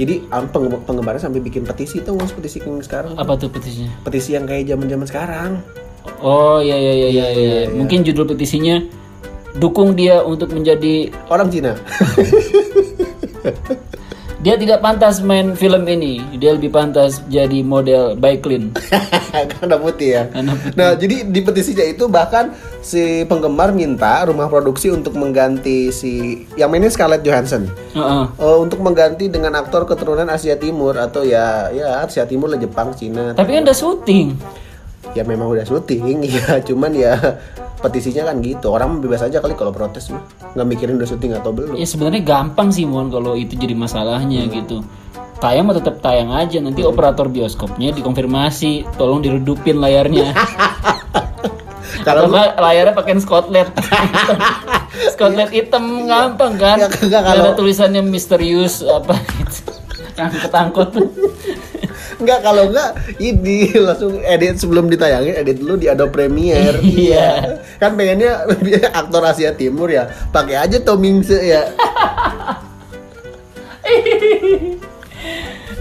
Jadi 0.00 0.24
penggemar 0.30 0.80
penggemarnya 0.88 1.28
sampai 1.28 1.44
bikin 1.44 1.68
petisi 1.68 2.00
tuh 2.00 2.16
nggak 2.16 2.32
petisi 2.40 2.64
yang 2.64 2.80
sekarang. 2.80 3.20
apa 3.20 3.36
tuh 3.36 3.52
petisnya 3.52 3.92
Petisi 4.00 4.32
yang 4.32 4.48
kayak 4.48 4.64
zaman-zaman 4.64 5.04
sekarang. 5.04 5.50
Oh 6.24 6.56
iya 6.64 6.80
iya 6.80 6.92
iya 6.96 7.08
iya. 7.12 7.26
iya. 7.36 7.68
Mungkin 7.68 8.08
judul 8.08 8.24
petisinya 8.32 8.80
dukung 9.60 9.92
dia 9.92 10.24
untuk 10.24 10.56
menjadi 10.56 11.12
Orang 11.28 11.52
Cina. 11.52 11.76
dia 14.40 14.56
tidak 14.56 14.80
pantas 14.80 15.20
main 15.20 15.52
film 15.52 15.84
ini. 15.84 16.24
Dia 16.40 16.56
lebih 16.56 16.72
pantas 16.72 17.20
jadi 17.28 17.60
model 17.60 18.16
Baiklin. 18.16 18.72
Karena 19.60 19.76
putih 19.76 20.08
ya. 20.16 20.22
Karena 20.32 20.56
Nah, 20.72 20.96
jadi 20.96 21.28
di 21.28 21.40
petisinya 21.44 21.84
itu 21.84 22.08
bahkan 22.08 22.56
si 22.80 23.28
penggemar 23.28 23.76
minta 23.76 24.24
rumah 24.24 24.48
produksi 24.48 24.88
untuk 24.88 25.12
mengganti 25.20 25.92
si 25.92 26.44
yang 26.56 26.72
mainnya 26.72 26.88
Scarlett 26.88 27.20
Johansson. 27.20 27.68
Heeh. 27.92 28.24
Eh, 28.40 28.58
untuk 28.58 28.80
mengganti 28.80 29.28
dengan 29.28 29.60
aktor 29.60 29.84
keturunan 29.84 30.24
Asia 30.32 30.56
Timur 30.56 30.96
atau 30.96 31.20
ya 31.20 31.68
ya 31.68 32.00
Asia 32.08 32.24
Timur 32.24 32.48
lah 32.48 32.56
Jepang, 32.56 32.96
Cina. 32.96 33.36
Tapi 33.36 33.60
kan 33.60 33.68
udah 33.68 33.76
syuting. 33.76 34.40
Ya 35.12 35.20
memang 35.28 35.52
udah 35.52 35.68
syuting 35.68 36.24
ya, 36.32 36.64
cuman 36.64 36.96
ya 36.96 37.12
petisinya 37.80 38.22
kan 38.24 38.40
gitu. 38.40 38.68
Orang 38.68 39.00
bebas 39.00 39.20
aja 39.20 39.38
kali 39.38 39.52
kalau 39.52 39.70
protes 39.70 40.08
mah. 40.08 40.22
nggak 40.50 40.66
mikirin 40.66 40.94
udah 40.94 41.06
syuting 41.06 41.32
atau 41.32 41.50
belum. 41.50 41.74
Ya 41.74 41.84
sebenarnya 41.84 42.20
gampang 42.20 42.68
sih 42.68 42.84
mon 42.84 43.08
kalau 43.08 43.34
itu 43.34 43.54
jadi 43.54 43.72
masalahnya 43.72 44.44
gitu. 44.46 44.84
Tayang 45.36 45.64
mah 45.64 45.74
tetap 45.74 45.98
tayang 45.98 46.30
aja 46.30 46.60
nanti 46.60 46.82
operator 46.82 47.26
bioskopnya 47.26 47.90
dikonfirmasi 47.90 48.84
tolong 48.94 49.20
diredupin 49.20 49.76
layarnya. 49.76 50.36
Kalau 52.00 52.32
Kalau 52.32 52.40
layarnya 52.56 52.96
pakai 52.96 53.12
skotlet. 53.18 53.68
skotlet 55.12 55.52
hitam 55.56 56.08
gampang 56.08 56.56
kan? 56.56 56.76
Ya, 56.78 56.88
Nggak 56.88 57.20
ada 57.22 57.32
kalau- 57.44 57.56
tulisannya 57.56 58.00
misterius 58.00 58.80
apa 58.80 59.20
gitu. 59.36 59.60
Angkut-angkut. 60.16 60.90
Enggak 62.20 62.44
kalau 62.44 62.68
enggak 62.68 62.92
ini 63.16 63.72
langsung 63.80 64.20
edit 64.20 64.60
sebelum 64.60 64.92
ditayangin 64.92 65.34
edit 65.40 65.56
dulu 65.58 65.80
di 65.80 65.88
Adobe 65.88 66.12
Premiere. 66.12 66.78
Iya. 67.00 67.56
Kan 67.80 67.96
pengennya 67.96 68.44
lebih 68.44 68.84
aktor 68.92 69.24
Asia 69.24 69.56
Timur 69.56 69.88
ya. 69.88 70.12
Pakai 70.28 70.60
aja 70.60 70.76
Tomingse 70.84 71.40
ya. 71.40 71.64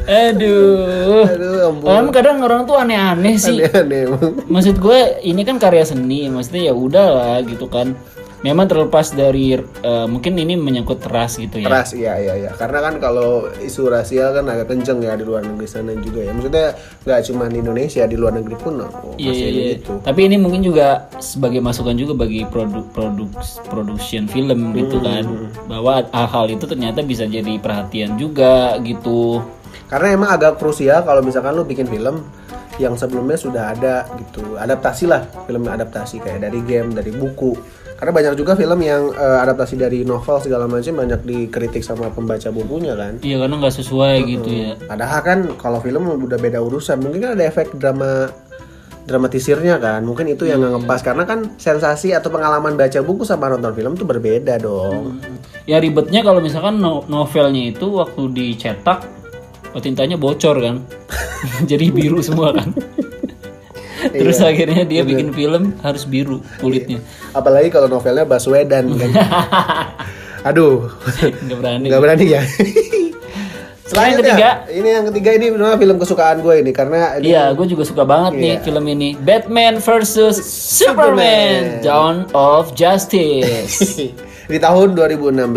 Aduh. 0.10 1.27
Aduh 1.27 1.69
ampun. 1.69 1.86
Orang 1.86 2.10
kadang 2.10 2.41
orang 2.41 2.65
tuh 2.65 2.79
aneh-aneh 2.79 3.36
sih. 3.38 3.62
Aneh-aneh. 3.62 4.10
Maksud 4.50 4.81
gue 4.81 5.22
ini 5.22 5.46
kan 5.46 5.62
karya 5.62 5.86
seni, 5.86 6.25
maksudnya 6.31 6.72
ya 6.72 6.74
udahlah 6.74 7.46
gitu 7.46 7.69
kan. 7.69 7.93
Memang 8.39 8.72
terlepas 8.72 9.12
dari 9.12 9.60
eh, 9.60 10.08
mungkin 10.08 10.39
ini 10.39 10.55
menyangkut 10.55 11.03
ras 11.12 11.36
gitu 11.36 11.60
ya. 11.60 11.67
Ras 11.67 11.91
iya 11.91 12.15
iya 12.19 12.34
iya. 12.39 12.51
Karena 12.55 12.79
kan 12.79 12.96
kalau 13.03 13.51
isu 13.60 13.91
rasial 13.91 14.31
kan 14.31 14.48
agak 14.48 14.72
kenceng 14.72 15.03
ya 15.03 15.19
di 15.19 15.27
luar 15.27 15.43
negeri 15.43 15.67
sana 15.67 15.91
juga 16.00 16.24
ya. 16.24 16.31
Maksudnya 16.31 16.67
nggak 17.03 17.19
cuma 17.27 17.43
di 17.51 17.58
Indonesia, 17.60 18.03
di 18.08 18.15
luar 18.15 18.34
negeri 18.39 18.55
pun 18.55 18.74
oh, 18.79 19.15
Iya, 19.19 19.31
masih 19.31 19.43
iya, 19.43 19.50
iya. 19.51 19.65
gitu. 19.75 19.93
Tapi 20.00 20.19
ini 20.31 20.36
mungkin 20.39 20.62
juga 20.63 21.12
sebagai 21.19 21.60
masukan 21.60 21.96
juga 22.00 22.13
bagi 22.15 22.48
produk 22.48 22.86
produk 22.96 23.29
production 23.67 24.31
film 24.31 24.72
gitu 24.72 25.03
kan, 25.03 25.24
bahwa 25.67 26.08
hal-hal 26.15 26.46
itu 26.55 26.63
ternyata 26.63 27.03
bisa 27.03 27.27
jadi 27.27 27.60
perhatian 27.60 28.15
juga 28.15 28.79
gitu. 28.79 29.43
Karena 29.91 30.15
emang 30.15 30.29
agak 30.31 30.62
krusial 30.62 31.03
kalau 31.03 31.19
misalkan 31.19 31.58
lu 31.58 31.65
bikin 31.65 31.89
film 31.89 32.24
yang 32.79 32.96
sebelumnya 32.96 33.36
sudah 33.36 33.75
ada 33.75 34.08
gitu. 34.15 34.55
Adaptasi 34.55 35.12
lah, 35.12 35.27
film 35.43 35.67
adaptasi 35.67 36.24
kayak 36.24 36.48
dari 36.48 36.63
game, 36.63 36.96
dari 36.96 37.12
buku. 37.12 37.78
Karena 38.00 38.15
banyak 38.15 38.34
juga 38.39 38.56
film 38.56 38.79
yang 38.79 39.12
eh, 39.12 39.39
adaptasi 39.44 39.75
dari 39.75 40.08
novel 40.08 40.39
segala 40.39 40.72
macam 40.72 41.03
banyak 41.03 41.20
dikritik 41.20 41.84
sama 41.84 42.08
pembaca 42.08 42.48
bukunya 42.48 42.96
kan. 42.96 43.20
Iya 43.20 43.44
karena 43.44 43.56
nggak 43.60 43.75
sesuai 43.75 44.15
gitu 44.24 44.50
ya. 44.50 44.72
Padahal 44.88 45.20
kan 45.20 45.39
kalau 45.60 45.84
film 45.84 46.08
udah 46.08 46.39
beda 46.39 46.63
urusan, 46.63 47.03
mungkin 47.03 47.27
kan 47.27 47.32
ada 47.36 47.44
efek 47.51 47.75
drama 47.75 48.32
dramatisirnya 49.03 49.84
kan. 49.84 50.08
Mungkin 50.08 50.32
itu 50.32 50.48
yang 50.48 50.63
nggak 50.63 50.79
ngepas 50.79 51.03
karena 51.03 51.27
kan 51.27 51.51
sensasi 51.60 52.15
atau 52.15 52.32
pengalaman 52.32 52.79
baca 52.79 53.03
buku 53.03 53.27
sama 53.27 53.51
nonton 53.51 53.75
film 53.75 54.00
tuh 54.00 54.08
berbeda 54.08 54.56
dong. 54.63 55.20
Ya 55.68 55.84
ribetnya 55.84 56.24
kalau 56.24 56.39
misalkan 56.39 56.79
no- 56.79 57.03
novelnya 57.12 57.68
itu 57.68 58.00
waktu 58.00 58.32
dicetak 58.32 59.03
tintanya 59.84 60.15
bocor 60.15 60.56
kan, 60.56 60.82
jadi 61.70 61.91
biru 61.91 62.24
semua 62.24 62.56
kan. 62.56 62.72
Terus 64.20 64.39
akhirnya 64.39 64.84
dia 64.84 65.01
bikin 65.01 65.32
film 65.32 65.75
harus 65.79 66.03
biru 66.03 66.39
kulitnya. 66.58 67.00
Apalagi 67.32 67.68
kalau 67.68 67.88
novelnya 67.88 68.24
Baswedan 68.24 68.91
kan. 69.00 69.12
Aduh, 70.46 70.88
Nggak 71.20 71.58
berani. 71.58 71.86
nggak 71.88 72.01
berani 72.01 72.25
ya. 72.27 72.41
Yang 73.89 73.98
Selanjutnya, 74.22 74.51
ini 74.70 74.86
yang 74.88 75.06
ketiga 75.10 75.29
ini 75.34 75.46
memang 75.50 75.74
film 75.75 75.98
kesukaan 75.98 76.38
gue 76.39 76.62
ini 76.62 76.70
karena 76.70 77.18
ini 77.18 77.34
Iya, 77.34 77.58
gue 77.58 77.65
juga 77.65 77.82
suka 77.82 78.06
banget 78.06 78.38
nih 78.38 78.53
Iya. 78.53 78.62
film 78.62 78.86
ini. 78.86 79.18
Batman 79.18 79.82
versus 79.82 80.38
Superman, 80.38 81.18
Superman. 81.18 81.62
Dawn 81.82 82.18
of 82.32 82.77
Justice. 82.77 83.98
di 84.46 84.58
tahun 84.58 84.94
2016. 84.94 85.50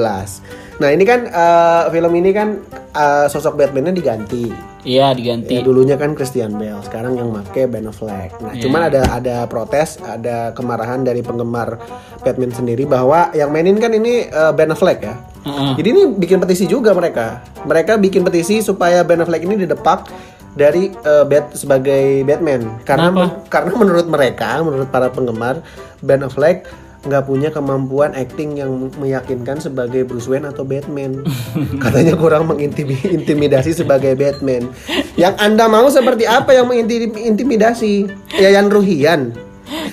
Nah 0.79 0.89
ini 0.89 1.03
kan 1.03 1.21
eh, 1.25 1.83
film 1.89 2.13
ini 2.15 2.31
kan 2.31 2.49
eh, 2.93 3.27
sosok 3.27 3.55
Batman-nya 3.55 3.93
diganti. 3.93 4.49
Iya 4.83 5.11
Ya, 5.11 5.15
diganti. 5.15 5.63
dulunya 5.63 5.95
kan 5.95 6.13
Christian 6.13 6.57
Bale, 6.57 6.83
sekarang 6.83 7.15
yang 7.15 7.31
make 7.31 7.55
Ben 7.67 7.87
Affleck. 7.87 8.35
Nah, 8.37 8.51
Iya. 8.51 8.63
cuman 8.63 8.81
ada 8.85 9.01
ada 9.13 9.37
protes, 9.47 10.01
ada 10.01 10.51
kemarahan 10.51 11.01
dari 11.01 11.23
penggemar 11.23 11.79
Batman 12.19 12.51
sendiri 12.51 12.83
bahwa 12.83 13.31
yang 13.33 13.49
mainin 13.49 13.79
kan 13.79 13.91
ini 13.91 14.27
eh, 14.27 14.53
Ben 14.53 14.69
Affleck 14.69 15.01
ya. 15.01 15.15
Heeh. 15.43 15.75
Jadi 15.77 15.89
ini 15.89 16.03
bikin 16.13 16.39
petisi 16.39 16.67
juga 16.67 16.91
mereka. 16.93 17.43
Mereka 17.63 17.99
bikin 17.99 18.23
petisi 18.23 18.59
supaya 18.59 19.03
Ben 19.03 19.19
Affleck 19.19 19.43
ini 19.43 19.55
didepak 19.61 20.11
dari 20.53 20.91
eh, 20.91 21.25
Bat 21.25 21.55
sebagai 21.55 22.23
Batman. 22.23 22.83
Karena 22.83 23.09
karena 23.47 23.73
menurut 23.73 24.07
mereka, 24.07 24.59
menurut 24.61 24.91
para 24.91 25.09
penggemar, 25.09 25.63
Ben 25.99 26.21
Affleck 26.21 26.67
nggak 27.03 27.27
punya 27.27 27.51
kemampuan 27.51 28.15
acting 28.15 28.63
yang 28.63 28.91
meyakinkan 29.03 29.59
sebagai 29.59 30.07
Bruce 30.07 30.31
Wayne 30.31 30.47
atau 30.47 30.63
Batman. 30.63 31.27
Katanya 31.85 32.15
kurang 32.15 32.47
mengintimidasi 32.47 33.75
sebagai 33.75 34.15
Batman. 34.15 34.71
Yang 35.19 35.35
Anda 35.43 35.67
mau 35.67 35.91
seperti 35.91 36.31
apa 36.31 36.55
yang 36.55 36.71
mengintimidasi? 36.71 38.07
Yayan 38.39 38.71
Ruhian. 38.71 39.35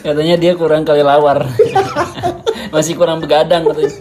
Katanya 0.06 0.36
dia 0.38 0.54
kurang 0.54 0.86
kali 0.86 1.02
lawar. 1.02 1.50
Masih 2.74 2.94
kurang 2.94 3.26
begadang 3.26 3.66
katanya. 3.66 3.98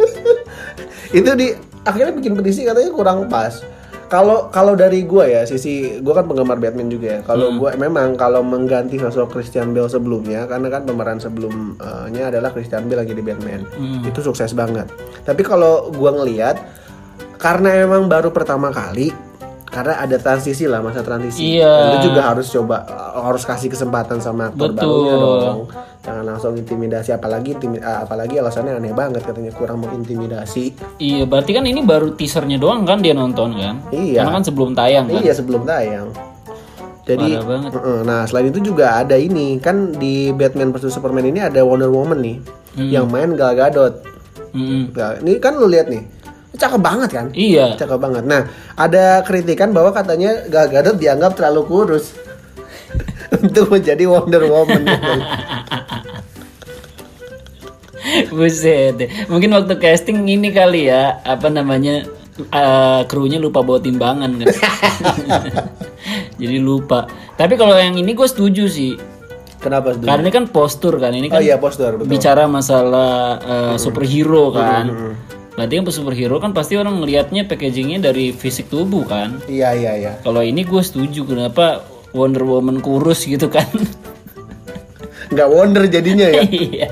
itu 1.09 1.31
di 1.41 1.57
akhirnya 1.89 2.13
bikin 2.13 2.37
petisi 2.37 2.69
katanya 2.69 2.93
kurang 2.93 3.33
pas 3.33 3.65
kalau 4.09 4.49
kalau 4.49 4.73
dari 4.73 5.05
gue 5.05 5.25
ya 5.29 5.45
sisi 5.45 6.01
gue 6.01 6.15
kan 6.17 6.25
penggemar 6.25 6.57
Batman 6.57 6.89
juga 6.89 7.07
ya. 7.17 7.21
Kalau 7.23 7.61
gue 7.61 7.71
memang 7.77 8.17
kalau 8.17 8.41
mengganti 8.41 8.97
sosok 8.97 9.37
Christian 9.37 9.77
Bale 9.77 9.93
sebelumnya 9.93 10.49
karena 10.49 10.73
kan 10.73 10.89
pemeran 10.89 11.21
sebelumnya 11.21 12.33
adalah 12.33 12.49
Christian 12.51 12.89
Bale 12.89 13.05
lagi 13.05 13.13
di 13.13 13.21
Batman. 13.21 13.69
Itu 14.09 14.25
sukses 14.25 14.57
banget. 14.57 14.89
Tapi 15.29 15.45
kalau 15.45 15.93
gue 15.93 16.11
ngelihat 16.11 16.57
karena 17.37 17.85
emang 17.85 18.09
baru 18.09 18.33
pertama 18.33 18.73
kali 18.73 19.13
karena 19.79 19.95
ada 19.97 20.17
transisi 20.19 20.67
lah 20.67 20.83
masa 20.83 21.01
transisi 21.01 21.55
Iya. 21.55 21.71
Dan 21.71 21.87
itu 21.95 22.11
juga 22.11 22.23
harus 22.27 22.51
coba 22.51 22.83
harus 23.15 23.43
kasih 23.43 23.71
kesempatan 23.71 24.19
sama 24.19 24.51
aktor 24.51 24.75
Betul. 24.75 25.07
barunya 25.07 25.15
dong 25.15 25.61
jangan 25.99 26.25
langsung 26.25 26.53
intimidasi 26.53 27.11
apalagi 27.11 27.53
intimi- 27.53 27.79
ah, 27.79 28.03
apalagi 28.03 28.35
alasannya 28.37 28.75
aneh 28.75 28.91
banget 28.91 29.23
katanya 29.23 29.53
kurang 29.53 29.79
mengintimidasi 29.81 30.75
Iya, 30.99 31.23
berarti 31.25 31.51
kan 31.53 31.63
ini 31.63 31.79
baru 31.81 32.11
teasernya 32.11 32.57
doang 32.57 32.83
kan 32.83 32.99
dia 32.99 33.15
nonton 33.15 33.55
kan? 33.55 33.79
Iya. 33.89 34.21
Karena 34.21 34.33
kan 34.35 34.45
sebelum 34.45 34.71
tayang 34.73 35.07
kan. 35.07 35.15
Iya 35.17 35.33
sebelum 35.33 35.63
tayang. 35.63 36.11
Jadi, 37.05 37.41
nah 38.05 38.29
selain 38.29 38.53
itu 38.53 38.61
juga 38.63 38.99
ada 38.99 39.17
ini 39.17 39.57
kan 39.57 39.95
di 39.95 40.29
Batman 40.31 40.69
vs 40.69 40.93
Superman 40.93 41.25
ini 41.25 41.41
ada 41.41 41.65
Wonder 41.65 41.89
Woman 41.89 42.21
nih, 42.21 42.37
Hmm. 42.77 42.91
yang 42.91 43.07
main 43.09 43.33
Gal 43.33 43.57
Gadot. 43.57 44.05
Mm-mm. 44.51 44.93
Gal- 44.93 45.21
ini 45.21 45.37
kan 45.37 45.57
lu 45.57 45.65
lihat 45.67 45.89
nih, 45.89 46.05
cakep 46.55 46.81
banget 46.81 47.11
kan? 47.13 47.27
Iya. 47.35 47.77
Cakep 47.77 47.99
banget. 47.99 48.25
Nah 48.25 48.49
ada 48.75 49.21
kritikan 49.23 49.75
bahwa 49.75 49.93
katanya 49.93 50.49
Gal 50.49 50.73
Gadot 50.73 50.97
dianggap 50.97 51.37
terlalu 51.37 51.63
kurus 51.69 52.17
untuk 53.45 53.69
menjadi 53.69 54.09
Wonder 54.09 54.49
Woman. 54.49 54.83
Buset. 58.33 58.97
Mungkin 59.29 59.53
waktu 59.53 59.75
casting 59.77 60.25
ini 60.25 60.49
kali 60.49 60.89
ya, 60.89 61.21
apa 61.21 61.53
namanya? 61.53 62.09
eh, 62.39 63.01
krunya 63.11 63.43
lupa 63.43 63.67
bawa 63.67 63.83
timbangan 63.83 64.31
kan. 64.39 64.49
Jadi 66.41 66.57
lupa. 66.63 67.11
Tapi 67.35 67.59
kalau 67.59 67.75
yang 67.75 67.99
ini 67.99 68.15
gue 68.15 68.29
setuju 68.31 68.71
sih. 68.71 68.95
Kenapa? 69.59 69.91
Setuju? 69.91 70.07
Karena 70.07 70.23
ini 70.23 70.33
kan 70.33 70.45
postur 70.47 70.95
kan. 71.03 71.11
Ini 71.11 71.27
Oh 71.29 71.35
kan 71.35 71.43
iya 71.43 71.59
postur 71.59 71.99
betul. 71.99 72.07
bicara 72.07 72.47
masalah 72.47 73.13
eh, 73.43 73.77
superhero 73.77 74.55
kan. 74.55 74.87
Berarti 75.59 75.75
kan 75.83 75.91
superhero 75.91 76.39
kan 76.39 76.55
pasti 76.55 76.79
orang 76.79 77.03
ngelihatnya 77.03 77.51
packagingnya 77.51 77.99
dari 77.99 78.31
fisik 78.31 78.71
tubuh 78.71 79.03
kan. 79.03 79.43
Iya 79.51 79.75
iya 79.75 79.93
iya. 79.99 80.13
Kalau 80.23 80.39
ini 80.39 80.63
gue 80.63 80.79
setuju 80.79 81.27
kenapa 81.27 81.83
Wonder 82.15 82.47
Woman 82.47 82.79
kurus 82.79 83.27
gitu 83.27 83.51
kan. 83.51 83.67
Nggak 85.35 85.49
wonder 85.51 85.85
jadinya 85.91 86.31
ya. 86.31 86.43
Iya. 86.49 86.89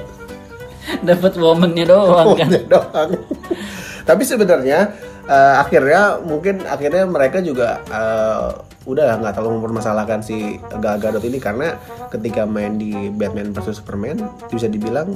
Dapat 1.03 1.39
womannya 1.39 1.85
doang 1.87 2.35
kan. 2.39 2.51
doang. 2.67 3.11
Tapi 4.07 4.23
sebenarnya 4.23 4.95
eh, 5.27 5.55
akhirnya 5.59 6.23
mungkin 6.23 6.63
akhirnya 6.63 7.07
mereka 7.07 7.43
juga 7.43 7.83
eh, 7.87 8.51
udah 8.87 9.19
nggak 9.19 9.35
terlalu 9.35 9.59
mempermasalahkan 9.63 10.23
si 10.23 10.63
Gal 10.79 11.03
Gadot 11.03 11.23
ini 11.27 11.43
karena 11.43 11.75
ketika 12.11 12.47
main 12.47 12.79
di 12.79 13.11
Batman 13.11 13.51
vs 13.51 13.83
Superman 13.83 14.27
bisa 14.47 14.71
dibilang 14.71 15.11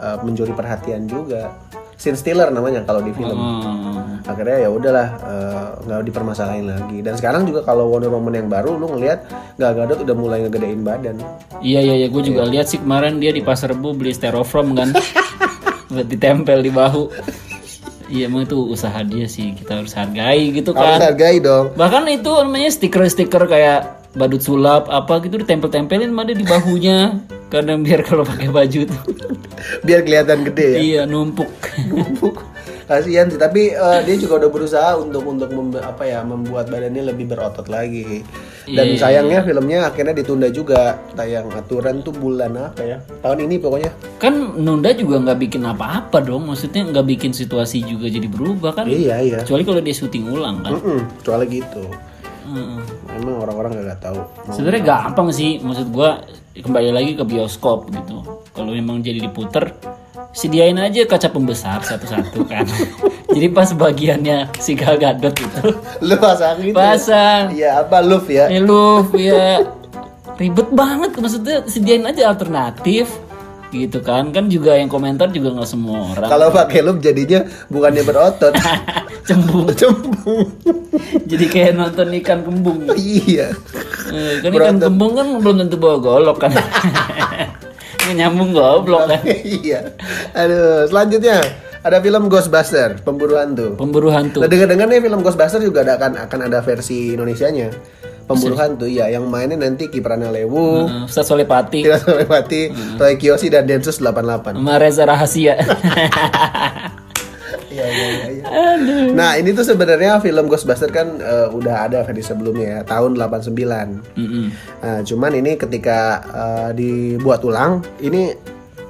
eh, 0.00 0.16
mencuri 0.20 0.52
perhatian 0.52 1.08
juga. 1.08 1.52
Scene 1.94 2.18
stealer 2.18 2.50
namanya 2.50 2.82
kalau 2.82 3.00
di 3.00 3.14
film. 3.14 3.36
Hmm. 3.38 4.20
Akhirnya 4.24 4.66
ya 4.66 4.68
udahlah 4.72 5.06
eh, 5.20 5.66
nggak 5.84 6.00
dipermasalahin 6.10 6.66
lagi. 6.68 6.98
Dan 7.04 7.14
sekarang 7.14 7.44
juga 7.44 7.62
kalau 7.62 7.88
Wonder 7.92 8.10
Woman 8.10 8.34
yang 8.34 8.48
baru 8.48 8.74
lu 8.74 8.90
ngelihat 8.96 9.28
Gal 9.60 9.72
Gadot 9.76 10.02
udah 10.02 10.16
mulai 10.16 10.42
ngegedein 10.44 10.82
badan. 10.82 11.20
Iya 11.60 11.80
iya 11.84 11.94
iya, 12.04 12.06
gue 12.08 12.22
juga 12.24 12.42
lihat 12.48 12.66
sih 12.66 12.80
kemarin 12.80 13.20
dia 13.22 13.30
di 13.30 13.44
pasar 13.44 13.70
Rebo 13.72 13.94
beli 13.94 14.12
styrofoam 14.16 14.74
kan, 14.74 14.90
buat 15.92 16.06
ditempel 16.08 16.60
di 16.64 16.72
bahu. 16.72 17.08
Iya 18.04 18.28
emang 18.28 18.44
itu 18.44 18.60
usaha 18.68 19.00
dia 19.00 19.24
sih, 19.24 19.56
kita 19.56 19.80
harus 19.80 19.96
hargai 19.96 20.52
gitu 20.52 20.76
Harus 20.76 21.00
kan. 21.00 21.08
hargai 21.08 21.40
dong. 21.40 21.72
Bahkan 21.72 22.04
itu 22.12 22.30
namanya 22.36 22.68
stiker-stiker 22.68 23.48
kayak 23.48 24.04
badut 24.14 24.44
sulap 24.44 24.86
apa 24.92 25.24
gitu 25.24 25.40
ditempel-tempelin 25.40 26.12
dia 26.12 26.36
di 26.36 26.46
bahunya. 26.46 26.98
Kadang 27.54 27.80
biar 27.80 28.02
kalau 28.02 28.26
pakai 28.26 28.50
baju 28.50 28.80
tuh. 28.84 29.00
Biar 29.80 30.02
kelihatan 30.02 30.42
gede 30.44 30.66
ya. 30.68 30.78
iya 30.80 31.02
numpuk. 31.04 31.48
numpuk 31.86 32.42
kasihan 32.84 33.24
sih 33.26 33.40
tapi 33.40 33.72
eh, 33.72 34.00
dia 34.04 34.16
juga 34.18 34.36
udah 34.36 34.50
berusaha 34.50 34.90
untuk 34.94 35.24
untuk 35.24 35.48
mem- 35.48 35.80
apa 35.80 36.04
ya 36.04 36.20
membuat 36.20 36.68
badannya 36.68 37.08
lebih 37.08 37.32
berotot 37.32 37.64
lagi 37.66 38.20
dan 38.66 38.86
Iya, 38.86 39.00
sayangnya 39.00 39.40
filmnya 39.40 39.88
akhirnya 39.88 40.12
ditunda 40.12 40.52
juga 40.52 41.00
tayang 41.12 41.48
aturan 41.50 42.04
tuh 42.04 42.12
bulan 42.12 42.52
apa 42.54 42.84
ya 42.84 42.96
tahun 43.24 43.48
ini 43.48 43.56
pokoknya 43.56 43.88
kan 44.18 44.36
nunda 44.54 44.92
juga 44.92 45.16
nggak 45.18 45.38
bikin 45.40 45.64
apa-apa 45.64 46.20
dong, 46.20 46.44
maksudnya 46.44 46.84
nggak 46.84 47.08
bikin 47.08 47.32
situasi 47.32 47.80
juga 47.82 48.04
jadi 48.04 48.28
berubah 48.28 48.76
kan. 48.76 48.84
iya 48.84 49.16
iya 49.18 49.40
Kecuali 49.40 49.64
kalau 49.64 49.80
dia 49.80 49.94
syuting 49.94 50.24
ulang 50.28 50.60
kan. 50.60 50.76
Mm-mm, 50.76 51.00
soalnya 51.20 51.48
gitu 51.50 51.88
Mm-mm. 52.46 52.80
emang 53.16 53.36
orang-orang 53.40 53.80
nggak 53.80 54.00
tahu 54.02 54.20
Sebenarnya 54.52 54.82
gampang 54.84 55.32
sih, 55.32 55.56
maksud 55.58 55.88
gua 55.88 56.20
kembali 56.62 56.90
lagi 56.94 57.10
ke 57.18 57.24
bioskop 57.26 57.90
gitu. 57.90 58.22
Kalau 58.54 58.70
memang 58.70 59.02
jadi 59.02 59.18
diputer, 59.18 59.74
sediain 60.30 60.78
aja 60.78 61.02
kaca 61.06 61.26
pembesar 61.30 61.82
satu-satu 61.82 62.46
kan. 62.46 62.62
jadi 63.34 63.50
pas 63.50 63.70
bagiannya 63.74 64.54
si 64.62 64.78
Gal 64.78 65.00
Gadot 65.00 65.34
itu. 65.34 65.64
Lu 66.04 66.14
pasang 66.20 66.62
gitu 66.62 66.76
pasang, 66.76 67.50
iya 67.50 67.82
apa 67.82 67.98
love 67.98 68.30
ya? 68.30 68.46
Eh 68.46 68.62
lu 68.62 69.02
ya 69.18 69.66
ribet 70.38 70.68
banget 70.74 71.14
maksudnya 71.18 71.62
sediain 71.66 72.06
aja 72.06 72.34
alternatif 72.34 73.10
gitu 73.74 73.98
kan. 74.00 74.30
Kan 74.30 74.46
juga 74.46 74.78
yang 74.78 74.86
komentar 74.86 75.34
juga 75.34 75.50
nggak 75.58 75.68
semua 75.68 76.14
orang. 76.14 76.30
Kalau 76.30 76.48
pakai 76.54 76.80
love 76.86 77.02
jadinya 77.02 77.42
bukannya 77.66 78.06
berotot. 78.06 78.54
Cembung. 79.28 79.66
Cembung. 79.74 80.46
Jadi 81.26 81.44
kayak 81.50 81.72
nonton 81.74 82.14
ikan 82.22 82.46
kembung. 82.46 82.78
Iya. 82.94 83.50
Eh, 84.14 84.34
kan 84.40 84.50
ikan 84.54 84.76
kembung 84.78 85.18
kan 85.18 85.26
belum 85.42 85.66
tentu 85.66 85.76
bawa 85.76 85.96
golok 85.98 86.38
kan. 86.46 86.54
Nyambung 88.18 88.54
goblok 88.54 89.10
kan. 89.10 89.20
Iya. 89.26 89.90
Aduh 90.32 90.86
selanjutnya. 90.86 91.42
Ada 91.84 92.00
film 92.00 92.32
Ghostbuster 92.32 92.96
pemburu 93.04 93.36
hantu 93.36 93.76
pemburu 93.76 94.08
hantu 94.08 94.40
Nah 94.40 94.48
dengar-dengar 94.48 94.88
nih 94.88 95.04
film 95.04 95.20
Ghostbuster 95.20 95.60
juga 95.60 95.84
ada 95.84 96.00
akan 96.00 96.16
akan 96.16 96.40
ada 96.48 96.64
versi 96.64 97.12
Indonesianya 97.12 97.68
Pemburu 98.24 98.56
hantu 98.56 98.86
ya 98.86 99.04
yang 99.06 99.28
mainnya 99.28 99.54
nanti 99.54 99.86
Kiprana 99.86 100.28
Lewu, 100.28 100.88
Eh, 100.88 101.04
Ustaz 101.04 101.28
Solepati 101.28 101.84
Tira 101.84 102.00
Solepati, 102.00 102.72
Roy 102.96 103.14
Kiyoshi 103.14 103.48
dan 103.48 103.64
Densus 103.64 104.00
88. 104.00 104.56
sama 104.56 104.74
Reza 104.76 105.04
Rahasia 105.04 105.54
Iya 107.74 107.86
iya 107.90 108.06
iya. 108.06 108.26
iya. 108.30 108.44
Nah, 109.12 109.34
ini 109.34 109.50
tuh 109.50 109.66
sebenarnya 109.66 110.22
film 110.22 110.46
Ghostbuster 110.46 110.86
kan 110.88 111.18
eh, 111.18 111.48
udah 111.50 111.90
ada 111.90 112.06
versi 112.06 112.22
sebelumnya 112.22 112.66
ya, 112.70 112.80
tahun 112.86 113.18
89. 113.18 113.50
Mm-mm. 114.14 114.46
Nah, 114.78 114.98
cuman 115.02 115.32
ini 115.34 115.58
ketika 115.58 115.98
eh, 116.22 116.70
dibuat 116.70 117.42
ulang, 117.42 117.82
ini 117.98 118.30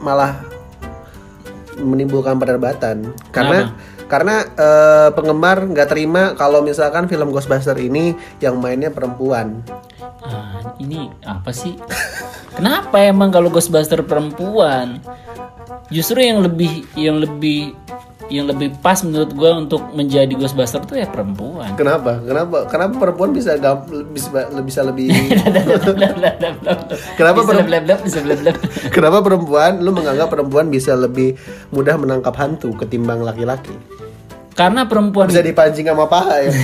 malah 0.04 0.36
menimbulkan 1.74 2.36
perdebatan 2.36 3.08
karena 3.32 3.72
karena 4.06 4.44
eh, 4.54 5.08
penggemar 5.12 5.64
nggak 5.68 5.88
terima 5.90 6.22
kalau 6.36 6.60
misalkan 6.60 7.08
film 7.08 7.32
Ghostbuster 7.32 7.76
ini 7.78 8.16
yang 8.40 8.60
mainnya 8.60 8.92
perempuan. 8.92 9.64
Ah, 10.24 10.74
ini 10.80 11.12
apa 11.28 11.52
sih 11.52 11.76
kenapa 12.56 12.96
emang 13.02 13.28
kalau 13.28 13.52
Ghostbuster 13.52 14.00
perempuan 14.00 15.04
justru 15.92 16.24
yang 16.24 16.40
lebih 16.40 16.86
yang 16.96 17.20
lebih 17.20 17.76
yang 18.32 18.48
lebih 18.48 18.72
pas 18.78 18.96
menurut 19.04 19.30
gua 19.32 19.56
untuk 19.56 19.92
menjadi 19.92 20.32
Ghostbuster 20.32 20.80
tuh 20.80 20.96
ya 20.96 21.04
perempuan 21.04 21.76
Kenapa? 21.76 22.18
Kenapa? 22.20 22.64
Kenapa 22.66 22.94
perempuan 22.96 23.30
bisa 23.30 23.52
gam- 23.56 23.84
bisa, 24.08 24.28
bisa 24.58 24.80
lebih 24.80 25.12
Kenapa 27.18 27.38
bisa 27.40 27.48
perem- 27.52 27.84
blab 27.84 28.00
bisa 28.00 28.18
blab 28.20 28.56
Kenapa 28.94 29.18
perempuan 29.20 29.80
lu 29.80 29.90
menganggap 29.92 30.28
perempuan 30.28 30.68
bisa 30.68 30.92
lebih 30.94 31.36
mudah 31.68 31.96
menangkap 31.96 32.32
hantu 32.34 32.72
ketimbang 32.74 33.20
laki-laki? 33.20 33.74
karena 34.54 34.86
perempuan 34.86 35.26
Bisa 35.26 35.42
dipancing 35.42 35.82
sama 35.82 36.06
paha 36.06 36.46
ya. 36.46 36.52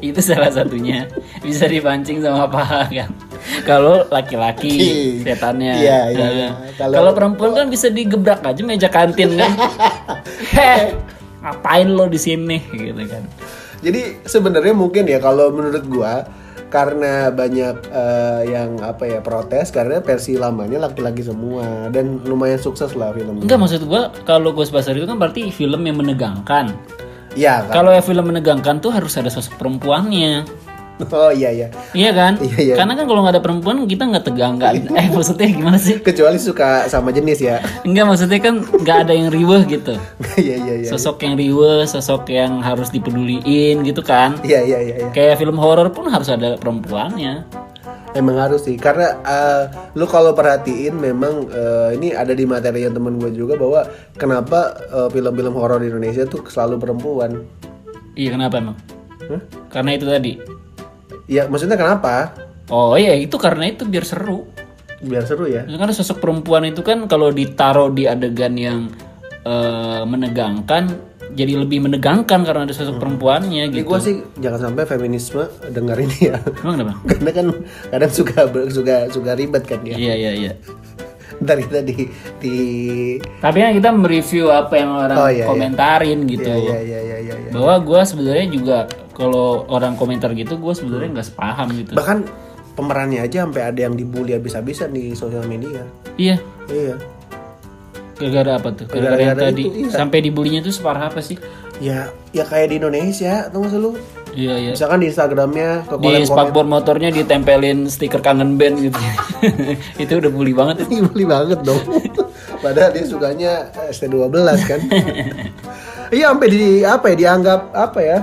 itu 0.00 0.20
salah 0.20 0.52
satunya 0.52 1.08
bisa 1.40 1.64
dipancing 1.64 2.20
sama 2.20 2.44
paha 2.48 2.84
kan 2.84 3.08
kalau 3.62 4.06
laki-laki 4.06 4.74
setannya. 5.22 5.74
Iya, 5.76 6.00
iya, 6.08 6.18
Nah, 6.18 6.30
iya. 6.30 6.48
kalau 6.76 6.94
Kalau- 6.94 7.14
perempuan 7.14 7.52
kan 7.54 7.66
bisa 7.66 7.88
digebrak 7.88 8.40
aja 8.40 8.60
meja 8.60 8.88
kantin 8.88 9.34
kan. 9.34 9.52
Heh 10.56 10.94
ngapain 11.40 11.88
lo 11.88 12.04
di 12.04 12.16
sini? 12.16 12.58
Gitu 12.68 13.02
kan. 13.06 13.24
Jadi 13.80 14.20
sebenarnya 14.22 14.72
mungkin 14.72 15.04
ya 15.04 15.16
kalau 15.18 15.48
menurut 15.48 15.84
gua 15.86 16.28
karena 16.68 17.28
banyak 17.28 17.76
eh, 17.88 18.40
yang 18.46 18.78
apa 18.78 19.02
ya 19.02 19.18
protes 19.18 19.70
karena 19.70 19.98
versi 19.98 20.36
lamanya 20.36 20.84
laki-laki 20.84 21.24
semua. 21.24 21.88
Dan 21.88 22.20
lumayan 22.22 22.58
sukses 22.58 22.92
lah 22.92 23.10
filmnya. 23.10 23.40
enggak 23.40 23.58
maksud 23.58 23.82
gua 23.84 24.12
kalau 24.22 24.52
Ghostbuster 24.52 24.92
itu 24.92 25.08
kan 25.08 25.16
berarti 25.16 25.48
film 25.48 25.80
yang 25.82 25.96
menegangkan. 25.96 26.76
Iya 27.30 27.62
kan? 27.62 27.72
kalau 27.72 27.90
yang 27.94 28.02
film 28.02 28.26
menegangkan 28.26 28.82
tuh 28.82 28.90
harus 28.90 29.14
ada 29.14 29.30
sosok 29.30 29.54
perempuannya 29.54 30.42
Oh 31.08 31.32
iya 31.32 31.48
iya. 31.48 31.68
iya 31.90 32.10
kan 32.12 32.36
Iya, 32.36 32.58
iya. 32.60 32.74
karena 32.76 32.92
kan 32.94 33.04
kalau 33.04 33.20
nggak 33.24 33.34
ada 33.38 33.42
perempuan 33.42 33.76
kita 33.84 34.04
nggak 34.04 34.24
tegang 34.24 34.56
nggak 34.56 34.72
eh 34.92 35.06
maksudnya 35.08 35.48
gimana 35.48 35.76
sih 35.76 35.96
Kecuali 35.98 36.36
suka 36.36 36.84
sama 36.86 37.10
jenis 37.10 37.40
ya. 37.40 37.58
enggak 37.82 38.04
maksudnya 38.04 38.38
kan 38.38 38.60
nggak 38.60 38.98
ada 39.08 39.12
yang 39.12 39.28
riweh 39.28 39.62
gitu 39.66 39.94
Iya 40.40 40.56
iya 40.56 40.74
iya. 40.80 40.88
sosok 40.88 41.20
yang 41.22 41.34
riweh, 41.36 41.84
sosok 41.84 42.28
yang 42.28 42.60
harus 42.60 42.88
dipeduliin 42.88 43.82
gitu 43.82 44.00
kan. 44.00 44.40
Iya 44.40 44.60
iya 44.62 44.78
iya. 44.80 44.94
iya. 45.04 45.10
Kayak 45.12 45.36
film 45.36 45.56
horor 45.56 45.90
pun 45.90 46.08
harus 46.08 46.28
ada 46.28 46.56
perempuannya. 46.56 47.44
Emang 48.10 48.42
harus 48.42 48.66
sih 48.66 48.74
karena 48.74 49.14
eh, 49.22 49.62
lu 49.94 50.02
kalau 50.04 50.34
perhatiin 50.34 50.96
memang 50.96 51.46
eh, 51.46 51.94
ini 51.94 52.10
ada 52.10 52.34
di 52.34 52.42
materi 52.42 52.82
yang 52.82 52.90
temen 52.90 53.20
gue 53.20 53.30
juga 53.30 53.54
bahwa 53.54 53.86
kenapa 54.16 54.74
eh, 54.88 55.08
film-film 55.10 55.54
horor 55.54 55.78
di 55.78 55.88
Indonesia 55.88 56.26
tuh 56.26 56.42
selalu 56.42 56.80
perempuan. 56.80 57.30
Iya 58.16 58.34
kenapa 58.34 58.58
emang? 58.58 58.76
Hah? 59.30 59.40
Karena 59.70 59.90
itu 59.94 60.06
tadi. 60.06 60.32
Ya 61.30 61.46
maksudnya 61.46 61.78
kenapa? 61.78 62.34
Oh 62.74 62.98
iya 62.98 63.14
itu 63.14 63.38
karena 63.38 63.70
itu 63.70 63.86
biar 63.86 64.02
seru. 64.02 64.50
Biar 64.98 65.22
seru 65.22 65.46
ya. 65.46 65.62
Karena 65.62 65.94
sosok 65.94 66.18
perempuan 66.18 66.66
itu 66.66 66.82
kan 66.82 67.06
kalau 67.06 67.30
ditaruh 67.30 67.94
di 67.94 68.10
adegan 68.10 68.58
yang 68.58 68.90
eh, 69.46 70.02
menegangkan, 70.02 70.90
jadi 71.30 71.62
lebih 71.62 71.86
menegangkan 71.86 72.42
karena 72.42 72.66
ada 72.66 72.74
sosok 72.74 72.98
perempuannya 72.98 73.70
Ini 73.70 73.74
gitu. 73.80 73.94
gue 73.94 73.98
sih 74.02 74.16
jangan 74.42 74.70
sampai 74.70 74.82
feminisme 74.90 75.46
dengar 75.70 75.96
ini 76.02 76.34
ya. 76.34 76.36
Emang 76.66 76.74
kenapa? 76.82 76.94
Karena 77.14 77.30
kan 77.30 77.46
kadang 77.94 78.12
suka 78.12 78.40
suka 78.66 78.96
suga 79.14 79.32
ribet 79.38 79.62
kan 79.64 79.78
dia. 79.86 79.94
Iya 79.94 80.14
iya 80.18 80.32
iya. 80.34 80.52
Ntar 81.40 81.56
kita 81.64 81.80
di 81.80 82.04
di 82.36 82.54
Tapi 83.20 83.56
kan 83.64 83.72
kita 83.72 83.90
mereview 83.96 84.52
apa 84.52 84.74
yang 84.76 84.90
orang 84.92 85.16
Oh, 85.16 85.28
iya, 85.32 85.44
iya. 85.44 85.46
komentarin 85.48 86.28
gitu. 86.28 86.48
ya 86.52 86.78
ya 86.80 87.00
ya 87.00 87.16
ya 87.24 87.34
ya. 87.34 87.50
Bahwa 87.52 87.80
gue 87.80 88.00
sebenarnya 88.04 88.46
juga 88.52 88.78
kalau 89.16 89.64
orang 89.68 89.96
komentar 89.96 90.32
gitu, 90.36 90.60
gue 90.60 90.72
sebenarnya 90.76 91.20
nggak 91.20 91.28
sepaham 91.32 91.68
gitu. 91.76 91.92
Bahkan 91.96 92.18
pemerannya 92.76 93.20
aja 93.24 93.44
sampai 93.48 93.62
ada 93.72 93.80
yang 93.88 93.96
dibully 93.96 94.36
habis-habisan 94.36 94.92
di 94.92 95.12
sosial 95.16 95.44
media. 95.48 95.84
Iya. 96.20 96.40
Iya. 96.68 96.96
Gara-gara 98.20 98.60
apa 98.60 98.68
tuh? 98.76 98.86
Gara-gara 98.88 99.32
tadi 99.48 99.64
iya. 99.64 99.88
sampai 99.88 100.20
dibulinya 100.20 100.60
tuh 100.60 100.76
separah 100.76 101.08
apa 101.08 101.24
sih? 101.24 101.40
Ya 101.80 102.12
ya 102.36 102.44
kayak 102.44 102.68
di 102.68 102.76
Indonesia, 102.76 103.48
sih 103.48 103.80
lu? 103.80 103.96
Iya 104.40 104.54
iya. 104.56 104.70
Misalkan 104.72 105.04
di 105.04 105.06
Instagramnya 105.12 105.84
ke 105.84 105.94
Di 106.00 106.24
spakboard 106.24 106.68
motornya 106.68 107.12
ditempelin 107.12 107.84
stiker 107.92 108.24
kangen 108.24 108.56
band 108.56 108.80
gitu. 108.80 109.00
itu 110.02 110.12
udah 110.16 110.30
bully 110.32 110.56
banget. 110.56 110.88
Ini 110.88 111.04
beli 111.04 111.28
banget 111.28 111.60
dong. 111.60 111.82
Padahal 112.64 112.90
dia 112.96 113.04
sukanya 113.04 113.52
ST12 113.92 114.36
kan. 114.64 114.80
Iya 116.10 116.34
sampai 116.34 116.50
di 116.50 116.82
apa 116.82 117.14
ya 117.14 117.16
dianggap 117.22 117.70
apa 117.70 118.02
ya? 118.02 118.18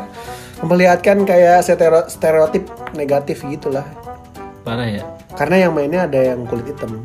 Memperlihatkan 0.59 1.23
kayak 1.23 1.63
stereo- 1.63 2.11
stereotip 2.11 2.67
negatif 2.91 3.47
gitulah. 3.47 3.87
Parah 4.67 4.91
ya. 4.91 5.07
Karena 5.39 5.63
yang 5.63 5.71
mainnya 5.71 6.03
ada 6.03 6.19
yang 6.19 6.43
kulit 6.51 6.67
hitam. 6.67 6.99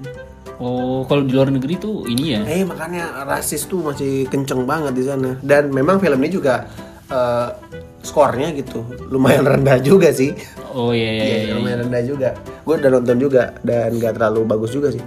Oh, 0.58 1.06
kalau 1.06 1.22
di 1.22 1.38
luar 1.38 1.54
negeri 1.54 1.78
tuh 1.78 2.02
ini 2.10 2.34
ya. 2.34 2.42
Eh 2.50 2.66
makanya 2.66 3.22
rasis 3.22 3.70
tuh 3.70 3.78
masih 3.78 4.26
kenceng 4.26 4.66
banget 4.66 4.90
di 4.90 5.06
sana. 5.06 5.38
Dan 5.38 5.70
memang 5.70 6.02
film 6.02 6.18
ini 6.18 6.34
juga 6.34 6.66
eh, 7.06 7.48
skornya 8.02 8.50
gitu 8.52 8.82
lumayan 9.08 9.46
rendah 9.46 9.78
juga 9.78 10.10
sih. 10.10 10.34
Oh 10.74 10.90
iya 10.90 11.10
iya. 11.14 11.22
Iya, 11.24 11.36
iya. 11.38 11.52
lumayan 11.56 11.78
rendah 11.86 12.02
juga. 12.02 12.28
Gue 12.66 12.74
udah 12.78 12.90
nonton 12.90 13.16
juga 13.22 13.54
dan 13.62 13.94
nggak 13.96 14.18
terlalu 14.18 14.40
bagus 14.46 14.74
juga 14.74 14.90
sih. 14.90 15.02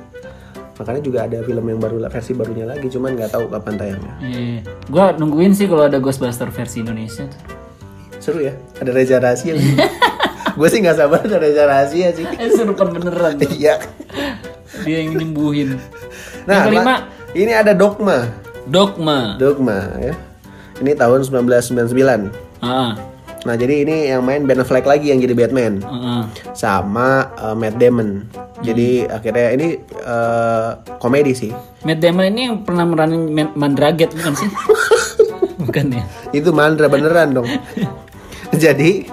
Makanya 0.76 1.02
juga 1.04 1.20
ada 1.24 1.40
film 1.40 1.64
yang 1.72 1.80
baru 1.80 2.04
versi 2.12 2.36
barunya 2.36 2.68
lagi, 2.68 2.92
cuman 2.92 3.16
nggak 3.16 3.32
tahu 3.32 3.48
kapan 3.48 3.74
tayangnya. 3.80 4.14
Iya. 4.20 4.60
Gua 4.92 5.16
nungguin 5.16 5.56
sih 5.56 5.72
kalau 5.72 5.88
ada 5.88 6.04
Ghostbuster 6.04 6.52
versi 6.52 6.84
Indonesia 6.84 7.24
tuh. 7.24 7.42
Seru 8.20 8.44
ya, 8.44 8.52
ada 8.84 8.92
Reza 8.92 9.16
Rahasia. 9.24 9.56
gue 10.60 10.68
sih 10.72 10.80
nggak 10.84 10.98
sabar 11.00 11.24
ada 11.24 11.38
Reza 11.40 11.64
Rahasia 11.64 12.12
sih. 12.12 12.28
Eh 12.44 12.52
serupan 12.52 12.92
beneran 12.92 13.40
tuh. 13.40 13.48
Iya. 13.56 13.80
Dia 14.84 14.98
yang 15.08 15.16
nyembuhin. 15.16 15.80
Nah, 16.44 16.68
yang 16.68 16.68
kelima, 16.68 16.84
Ma- 16.84 17.04
ini 17.32 17.52
ada 17.56 17.72
Dogma. 17.72 18.28
Dogma. 18.68 19.40
Dogma 19.40 19.96
ya. 20.04 20.12
Ini 20.84 20.92
tahun 21.00 21.24
1999. 21.24 22.45
Ah, 22.65 22.97
Nah, 23.45 23.54
jadi 23.54 23.86
ini 23.86 24.10
yang 24.10 24.25
main 24.25 24.41
Ben 24.49 24.58
Affleck 24.58 24.89
lagi 24.89 25.13
yang 25.13 25.21
jadi 25.21 25.38
Batman 25.38 25.78
ah. 25.86 26.25
sama 26.58 27.30
uh, 27.38 27.54
Matt 27.54 27.78
Damon. 27.78 28.25
Jadi 28.65 29.06
akhirnya 29.06 29.54
ini 29.54 29.67
uh, 30.01 30.82
komedi 30.97 31.38
sih. 31.38 31.54
Matt 31.86 32.01
Damon 32.01 32.25
ini 32.34 32.49
yang 32.49 32.65
pernah 32.65 32.89
meranin 32.89 33.30
Man- 33.30 33.54
Mandraget 33.54 34.17
bukan 34.17 34.34
sih? 34.34 34.49
bukan 35.69 35.93
ya? 35.93 36.04
Itu 36.34 36.49
Mandra 36.58 36.89
beneran 36.89 37.38
dong. 37.38 37.45
jadi 38.65 39.06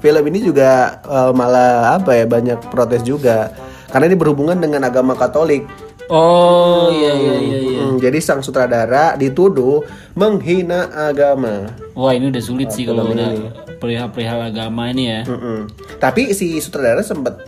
film 0.00 0.24
ini 0.32 0.40
juga 0.40 1.04
uh, 1.04 1.36
malah 1.36 2.00
apa 2.00 2.16
ya 2.16 2.24
banyak 2.24 2.72
protes 2.72 3.04
juga 3.04 3.52
karena 3.92 4.08
ini 4.08 4.16
berhubungan 4.16 4.56
dengan 4.56 4.88
agama 4.88 5.12
Katolik. 5.12 5.68
Oh 6.12 6.92
iya 6.92 7.12
iya 7.16 7.34
iya. 7.40 7.58
iya. 7.60 7.80
Hmm, 7.84 7.96
jadi 7.96 8.18
sang 8.20 8.44
sutradara 8.44 9.16
dituduh 9.16 9.84
menghina 10.12 10.92
agama. 10.92 11.72
Wah 11.96 12.12
ini 12.12 12.28
udah 12.28 12.42
sulit 12.44 12.68
sih 12.72 12.84
kalau 12.84 13.08
udah 13.08 13.52
perihal-perihal 13.80 14.52
agama 14.52 14.92
ini 14.92 15.04
ya. 15.08 15.20
Mm-mm. 15.24 15.68
Tapi 16.00 16.32
si 16.36 16.60
sutradara 16.60 17.00
sempet 17.00 17.40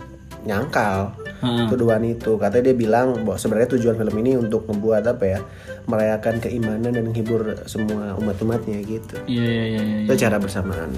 nyangkal 0.47 1.13
Heeh. 1.43 1.65
tuduhan 1.69 2.01
itu. 2.07 2.39
Katanya 2.39 2.71
dia 2.71 2.75
bilang 2.77 3.07
bahwa 3.27 3.37
sebenarnya 3.37 3.69
tujuan 3.77 3.95
film 3.99 4.15
ini 4.23 4.39
untuk 4.39 4.65
membuat 4.65 5.05
apa 5.05 5.37
ya, 5.37 5.39
merayakan 5.85 6.41
keimanan 6.41 6.95
dan 6.95 7.03
menghibur 7.05 7.61
semua 7.69 8.17
umat-umatnya 8.17 8.81
gitu. 8.87 9.15
Iya 9.29 9.43
iya 9.45 9.65
iya. 9.69 9.81
iya. 9.83 10.07
Itu 10.09 10.13
cara 10.17 10.37
bersamaan. 10.41 10.89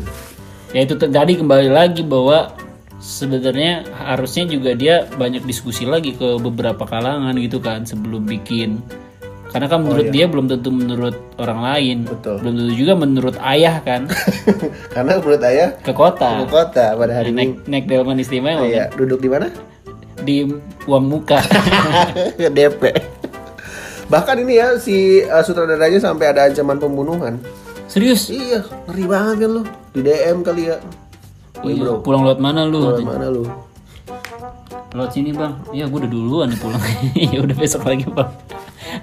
Ya 0.69 0.85
itu 0.85 0.93
t- 0.95 1.09
tadi 1.09 1.33
kembali 1.33 1.69
lagi 1.73 2.05
bahwa 2.05 2.53
sebenarnya 2.99 3.87
harusnya 3.95 4.45
juga 4.45 4.75
dia 4.75 5.07
banyak 5.15 5.47
diskusi 5.47 5.87
lagi 5.87 6.13
ke 6.13 6.37
beberapa 6.37 6.85
kalangan 6.85 7.33
gitu 7.39 7.63
kan 7.63 7.87
sebelum 7.87 8.27
bikin. 8.27 8.83
Karena 9.49 9.65
kan 9.65 9.81
menurut 9.81 10.13
dia 10.13 10.29
belum 10.29 10.45
tentu 10.45 10.69
menurut 10.69 11.17
orang 11.41 11.59
lain. 11.65 11.97
Betul. 12.05 12.37
Belum 12.45 12.53
tentu 12.53 12.73
juga 12.77 12.93
menurut 12.93 13.35
ayah 13.41 13.81
kan 13.81 14.05
Karena 14.93 15.17
menurut 15.17 15.41
ayah 15.41 15.73
ke 15.81 15.89
kota. 15.89 16.45
ke 16.45 16.53
kota 16.53 16.93
pada 16.93 17.13
hari 17.17 17.33
ini. 17.33 17.37
naik 17.37 17.51
naik 17.65 17.85
delman 17.89 18.21
istimewa 18.21 18.61
kan? 18.61 18.69
Iya, 18.69 18.85
duduk 18.93 19.25
di 19.25 19.29
mana? 19.33 19.49
di 20.23 20.45
uang 20.87 21.05
muka. 21.07 21.39
DP. 22.55 22.83
Bahkan 24.09 24.35
ini 24.41 24.57
ya 24.57 24.75
si 24.81 25.21
uh, 25.21 25.43
sutradaranya 25.45 26.01
sampai 26.01 26.33
ada 26.33 26.49
ancaman 26.49 26.81
pembunuhan. 26.81 27.37
Serius? 27.89 28.29
Iya, 28.29 28.65
ngeri 28.89 29.05
banget 29.05 29.35
kan 29.45 29.49
lu. 29.49 29.63
Di 29.93 30.01
DM 30.05 30.37
kali 30.45 30.69
ya. 30.69 30.77
Woi 31.59 31.75
Iya, 31.75 31.83
bro, 31.83 31.93
pulang 31.99 32.23
lewat 32.23 32.39
mana 32.39 32.63
lu? 32.63 32.79
Lu 32.79 33.03
mana 33.03 33.27
lu? 33.27 33.43
Lewat 34.89 35.11
sini 35.13 35.29
bang. 35.35 35.53
Iya 35.69 35.85
gue 35.85 35.99
udah 36.01 36.11
duluan 36.11 36.47
nih 36.49 36.59
pulang. 36.59 36.81
ya 37.33 37.39
udah 37.45 37.55
besok 37.55 37.83
lagi 37.85 38.05
bang. 38.09 38.29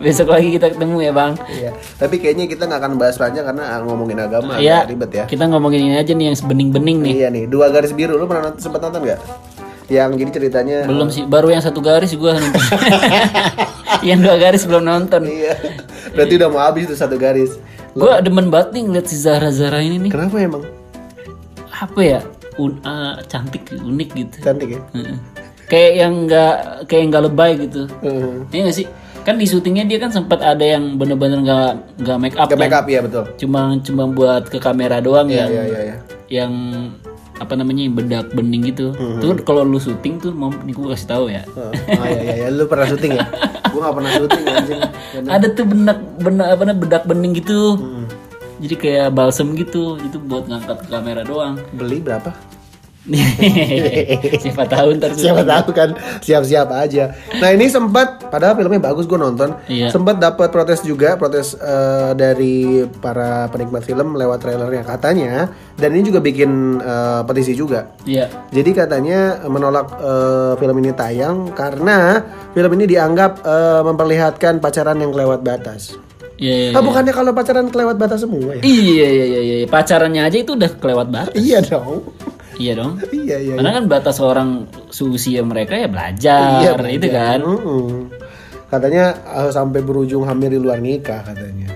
Besok 0.03 0.29
lagi 0.35 0.49
kita 0.51 0.67
ketemu 0.75 0.97
ya 0.99 1.13
bang. 1.15 1.33
Iya, 1.47 1.71
tapi 2.01 2.19
kayaknya 2.19 2.51
kita 2.51 2.67
nggak 2.67 2.81
akan 2.83 2.93
bahas 2.99 3.17
panjang 3.17 3.47
karena 3.47 3.79
ngomongin 3.87 4.19
agama 4.19 4.59
Iya. 4.59 4.83
ribet 4.89 5.11
ya. 5.15 5.25
Kita 5.31 5.47
ngomongin 5.47 5.87
ini 5.87 5.97
aja 5.97 6.11
nih 6.11 6.33
yang 6.33 6.37
bening-bening 6.43 6.99
nih. 7.07 7.13
Iya 7.23 7.29
nih, 7.31 7.45
dua 7.47 7.71
garis 7.71 7.95
biru. 7.95 8.19
Lu 8.19 8.27
pernah 8.27 8.51
nonton, 8.51 8.59
sempat 8.59 8.83
nonton 8.83 9.07
nggak? 9.07 9.21
Yang 9.87 10.11
jadi 10.19 10.31
ceritanya. 10.35 10.77
Belum 10.91 11.09
sih, 11.15 11.23
baru 11.23 11.55
yang 11.55 11.63
satu 11.63 11.79
garis 11.79 12.11
gue 12.11 12.31
nonton. 12.35 12.63
yang 14.09 14.19
dua 14.19 14.35
garis 14.43 14.67
belum 14.67 14.83
nonton. 14.83 15.23
Iya. 15.23 15.55
Berarti 16.19 16.33
udah 16.35 16.49
mau 16.51 16.61
habis 16.67 16.91
tuh 16.91 16.99
satu 16.99 17.15
garis. 17.15 17.55
Gue 17.95 18.11
demen 18.21 18.51
banget 18.51 18.75
nih 18.75 18.83
ngeliat 18.91 19.07
si 19.07 19.15
Zara 19.15 19.55
Zara 19.55 19.79
ini 19.79 20.03
nih. 20.03 20.11
Kenapa 20.11 20.37
emang? 20.43 20.67
Apa 21.71 22.01
ya? 22.03 22.21
Un- 22.57 22.81
ah, 22.83 23.21
cantik, 23.29 23.69
unik 23.77 24.11
gitu. 24.17 24.37
Cantik 24.41 24.69
ya? 24.77 24.81
Heeh. 24.97 25.17
Kayak 25.67 25.93
yang 25.99 26.13
nggak 26.25 26.55
kayak 26.87 27.01
yang 27.05 27.11
nggak 27.11 27.25
lebay 27.29 27.51
gitu. 27.59 27.83
Heeh. 28.01 28.33
Iya 28.51 28.63
gak 28.71 28.77
sih? 28.77 28.87
Kan 29.27 29.35
di 29.37 29.47
syutingnya 29.51 29.85
dia 29.85 29.99
kan 29.99 30.15
sempat 30.15 30.39
ada 30.39 30.63
yang 30.63 30.95
bener-bener 30.95 31.43
nggak 31.43 31.71
nggak 31.99 32.19
make 32.23 32.37
up 32.39 32.47
kan? 32.47 32.57
make 32.57 32.73
up 32.73 32.87
ya 32.87 33.03
betul. 33.03 33.27
Cuma 33.35 33.75
cuma 33.83 34.07
buat 34.07 34.47
ke 34.47 34.63
kamera 34.63 35.03
doang 35.03 35.27
Iya 35.27 35.37
yang 35.43 35.51
iya 35.51 35.65
iya. 35.67 35.81
iya. 35.83 35.97
yang 36.31 36.53
apa 37.37 37.53
namanya 37.53 37.85
bedak 37.93 38.33
bening 38.33 38.65
gitu. 38.65 38.97
Tuh 39.21 39.37
kalau 39.45 39.61
lu 39.61 39.77
syuting 39.77 40.17
tuh 40.17 40.33
mau 40.33 40.49
nih 40.49 40.73
gue 40.73 40.87
kasih 40.89 41.09
tahu 41.11 41.25
ya. 41.29 41.43
Oh, 41.53 41.69
oh 41.69 42.07
iya 42.07 42.21
iya 42.23 42.35
iya. 42.47 42.49
Lu 42.49 42.65
pernah 42.65 42.87
syuting 42.87 43.13
ya? 43.13 43.27
Gua 43.75 43.81
nggak 43.83 43.97
pernah 44.01 44.11
syuting 44.17 44.45
anjing. 44.47 44.81
Ada 45.29 45.47
tuh 45.53 45.65
bedak 45.69 45.99
benak 46.17 46.47
apa 46.49 46.63
namanya 46.65 46.81
bedak 46.81 47.03
bening 47.05 47.33
gitu. 47.37 47.61
Jadi 48.61 48.75
kayak 48.75 49.09
balsem 49.13 49.53
gitu. 49.57 50.01
Itu 50.01 50.21
buat 50.23 50.49
ngangkat 50.49 50.89
kamera 50.89 51.23
doang. 51.23 51.61
Beli 51.77 52.01
berapa? 52.01 52.33
Siapa 54.43 54.67
tahu 54.67 54.99
ntar 54.99 55.15
Siapa 55.15 55.47
tahu 55.47 55.71
kan 55.71 55.95
siap-siap 56.19 56.69
aja. 56.75 57.15
Nah 57.39 57.55
ini 57.55 57.71
sempat, 57.71 58.27
padahal 58.27 58.59
filmnya 58.59 58.83
bagus 58.83 59.07
gue 59.07 59.15
nonton. 59.15 59.55
Iya. 59.71 59.95
Sempat 59.95 60.19
dapat 60.19 60.51
protes 60.51 60.83
juga, 60.83 61.15
protes 61.15 61.55
eh, 61.55 62.13
dari 62.19 62.83
para 62.99 63.47
penikmat 63.55 63.87
film 63.87 64.19
lewat 64.19 64.43
trailernya 64.43 64.83
katanya. 64.83 65.33
Dan 65.79 65.95
ini 65.95 66.11
juga 66.11 66.19
bikin 66.19 66.83
eh, 66.83 67.23
petisi 67.23 67.55
juga. 67.55 67.95
Iya. 68.03 68.27
Jadi 68.51 68.71
katanya 68.75 69.47
menolak 69.47 69.87
eh, 70.03 70.53
film 70.59 70.77
ini 70.83 70.91
tayang 70.91 71.55
karena 71.55 72.27
film 72.59 72.71
ini 72.75 72.85
dianggap 72.91 73.33
eh, 73.47 73.83
memperlihatkan 73.87 74.59
pacaran 74.59 74.99
yang 74.99 75.15
kelewat 75.15 75.47
batas. 75.47 76.06
Iya, 76.37 76.55
iya, 76.69 76.71
Ah 76.77 76.85
bukannya 76.85 77.13
kalau 77.17 77.33
pacaran 77.33 77.73
kelewat 77.73 77.97
batas 77.97 78.21
semua 78.29 78.61
ya? 78.61 78.63
iya, 78.63 79.09
iya, 79.09 79.25
iya, 79.25 79.41
iya. 79.41 79.67
Pacarannya 79.69 80.23
aja 80.29 80.37
itu 80.37 80.53
udah 80.53 80.71
kelewat 80.77 81.09
batas. 81.09 81.33
Iya 81.33 81.65
dong. 81.65 82.05
Iya 82.57 82.73
dong. 82.77 82.93
iya 83.13 83.37
iya. 83.41 83.55
Karena 83.57 83.71
kan 83.81 83.85
batas 83.89 84.17
orang 84.21 84.69
seusia 84.93 85.41
mereka 85.45 85.77
ya 85.77 85.89
belajar, 85.89 86.61
Iya, 86.61 86.93
itu 86.93 87.09
kan. 87.09 87.41
Mm-mm. 87.41 88.13
Katanya 88.69 89.17
eh, 89.17 89.51
sampai 89.53 89.81
berujung 89.81 90.29
hamil 90.29 90.57
di 90.57 90.61
luar 90.61 90.81
nikah 90.81 91.25
katanya. 91.25 91.73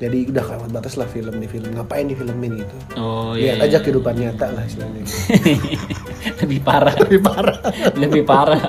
Jadi 0.00 0.32
udah 0.32 0.40
kelewat 0.40 0.70
batas 0.72 0.96
lah 0.96 1.04
film 1.04 1.36
nih 1.36 1.48
film. 1.48 1.76
Ngapain 1.76 2.08
di 2.08 2.16
filmin 2.16 2.64
gitu? 2.64 2.76
Oh 2.96 3.36
iya. 3.36 3.60
Lihat 3.60 3.68
aja 3.68 3.78
kehidupan 3.84 4.16
nyata 4.16 4.48
lah 4.48 4.64
istilahnya. 4.64 5.04
Lebih 6.40 6.60
parah. 6.64 6.94
Lebih 7.04 7.20
parah. 7.20 7.58
Lebih 8.00 8.22
parah. 8.24 8.64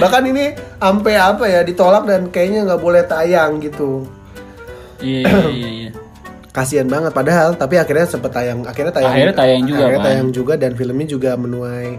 Bahkan 0.00 0.22
ini 0.32 0.56
sampai 0.80 1.14
apa 1.20 1.44
ya 1.44 1.60
ditolak 1.60 2.08
dan 2.08 2.32
kayaknya 2.32 2.64
nggak 2.64 2.80
boleh 2.80 3.04
tayang 3.04 3.60
gitu. 3.60 4.08
Iya, 5.02 5.20
iya, 5.26 5.50
iya, 5.60 5.70
iya. 5.70 5.90
Kasian 6.52 6.84
banget 6.86 7.16
padahal 7.16 7.56
tapi 7.56 7.80
akhirnya 7.80 8.04
sempet 8.04 8.28
tayang 8.28 8.60
akhirnya 8.64 8.92
tayang 8.92 9.12
Akhirnya 9.16 9.34
tayang 9.36 9.62
juga, 9.64 9.82
akhirnya 9.88 9.98
kan? 9.98 10.06
tayang 10.06 10.28
juga 10.30 10.54
dan 10.60 10.72
filmnya 10.76 11.06
juga 11.08 11.30
menuai 11.34 11.90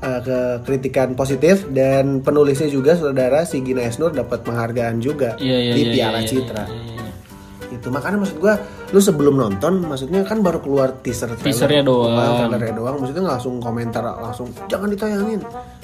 uh, 0.00 0.20
ke 0.24 0.38
kritikan 0.64 1.08
positif 1.12 1.68
dan 1.68 2.24
penulisnya 2.24 2.72
juga 2.72 2.96
saudara 2.96 3.44
si 3.44 3.60
Gina 3.60 3.84
Esnur 3.84 4.16
dapat 4.16 4.40
penghargaan 4.48 4.96
juga 4.98 5.36
Iya, 5.36 5.56
iya, 5.60 5.72
di 5.76 5.82
iya, 5.84 5.92
Piala 5.92 6.18
iya, 6.18 6.20
iya, 6.24 6.28
Citra 6.28 6.64
iya, 6.64 6.80
iya. 6.96 7.12
itu 7.68 7.86
makanya 7.92 8.16
maksud 8.24 8.38
gua 8.40 8.56
lu 8.88 8.98
sebelum 8.98 9.36
nonton 9.36 9.84
maksudnya 9.84 10.24
kan 10.24 10.40
baru 10.40 10.58
keluar 10.58 10.96
teaser 10.98 11.28
trailer, 11.30 11.44
Teasernya 11.44 11.82
doang. 11.82 12.48
trailernya 12.48 12.72
doang 12.72 12.96
maksudnya 12.96 13.22
nggak 13.22 13.36
langsung 13.36 13.54
komentar 13.58 14.00
langsung 14.16 14.48
jangan 14.64 14.88
ditayangin 14.88 15.40